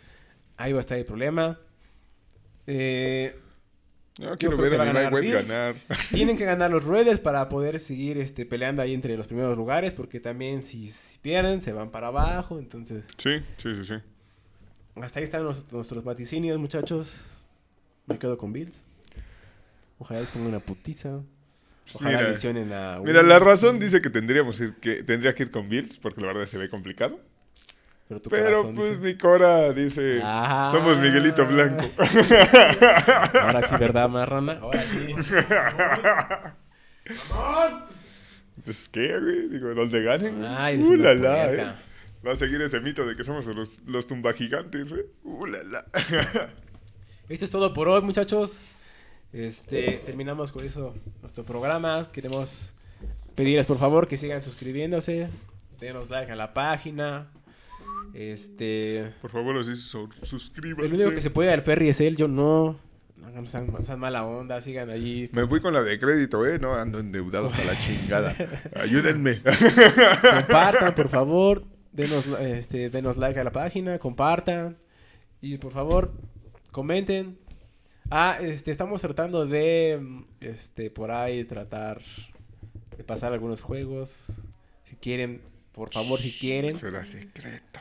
[0.57, 1.59] ahí va a estar el problema.
[2.67, 3.37] Eh,
[4.21, 5.49] no quiero ver a ganar Bills.
[5.49, 5.75] ganar.
[6.13, 9.95] tienen que ganar los Raiders para poder seguir este, peleando ahí entre los primeros lugares,
[9.95, 12.59] porque también si, si pierden se van para abajo.
[12.59, 13.95] Entonces, Sí, sí, sí, sí.
[15.01, 17.21] hasta ahí están los- nuestros vaticinios, muchachos.
[18.07, 18.85] Me quedo con Bills.
[20.03, 21.21] Ojalá les ponga una putiza.
[21.95, 25.51] Ojalá Mira, lesionen a Mira, la razón dice que tendríamos ir, que tendría que ir
[25.53, 27.21] con Bills, porque la verdad se ve complicado.
[28.09, 30.69] Pero, tu Pero corazón pues dice- mi Cora dice, Ah.
[30.73, 31.85] somos Miguelito Blanco.
[33.41, 34.59] Ahora sí, ¿verdad, marrana?
[34.61, 35.15] Ahora sí.
[38.65, 40.45] pues qué, güey, digo, donde ganen.
[40.45, 41.13] Ay, Uh, la,
[41.53, 41.73] eh.
[42.27, 45.07] Va a seguir ese mito de que somos los, los tumbagigantes, ¿eh?
[45.25, 45.85] Uh, la, la.
[47.29, 48.61] Esto es todo por hoy, muchachos.
[49.33, 52.07] Este, terminamos con eso nuestro programa.
[52.13, 52.75] Queremos
[53.35, 55.29] pedirles por favor que sigan suscribiéndose,
[55.81, 57.29] denos like a la página.
[58.15, 60.87] Este, Por favor, así su- suscríbanse.
[60.87, 62.79] el único que se puede al ferry es él, yo no.
[63.17, 65.31] No sean, sean mala onda, sigan allí.
[65.33, 66.59] Me fui con la de crédito, ¿eh?
[66.59, 68.35] No, ando endeudado hasta la chingada.
[68.75, 69.41] Ayúdenme.
[69.41, 71.65] Compartan, por favor.
[71.93, 74.77] Denos, este, denos like a la página, compartan.
[75.41, 76.13] Y por favor,
[76.73, 77.39] comenten.
[78.15, 82.03] Ah, este, estamos tratando de, este, por ahí tratar
[82.95, 84.43] de pasar algunos juegos.
[84.83, 85.41] Si quieren,
[85.73, 86.79] por favor, si quieren.
[86.79, 87.81] Será secreto.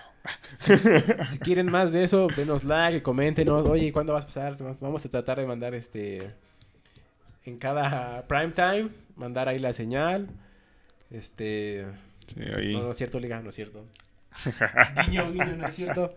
[1.29, 3.67] Si quieren más de eso, denos like, coméntenos.
[3.67, 4.55] Oye, ¿cuándo vas a pasar?
[4.79, 6.31] Vamos a tratar de mandar este,
[7.43, 10.29] en cada prime time, mandar ahí la señal.
[11.09, 11.85] Este,
[12.33, 12.71] Sí, ahí.
[12.71, 13.85] no, no es cierto, Liga, no es cierto.
[15.07, 16.15] guiño, guiño, no es cierto.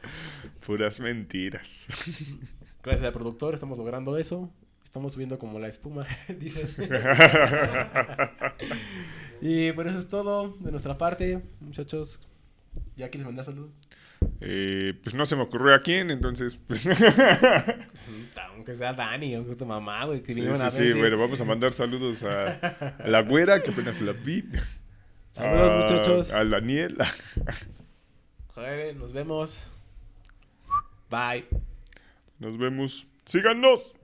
[0.65, 1.89] Puras mentiras.
[2.85, 4.51] Gracias al productor, estamos logrando eso.
[4.83, 6.07] Estamos subiendo como la espuma,
[6.39, 6.67] dice.
[9.41, 12.21] y por eso es todo de nuestra parte, muchachos.
[12.97, 13.77] ¿Ya quieres mandar saludos?
[14.41, 16.57] Eh, pues no se me ocurrió a quién, entonces.
[16.67, 16.91] Pues, sí,
[18.51, 20.23] Aunque sea Dani, aunque sea tu mamá, güey.
[20.25, 22.53] Sí, vinieron a sí, bueno, vamos a mandar saludos a,
[22.99, 24.45] a la güera, que apenas la vi.
[25.33, 26.33] Saludos, a- muchachos.
[26.33, 26.97] A Daniel.
[28.55, 29.71] Joder, nos vemos.
[31.11, 31.47] Bye.
[32.39, 33.07] Nos vemos.
[33.25, 33.95] Síganos.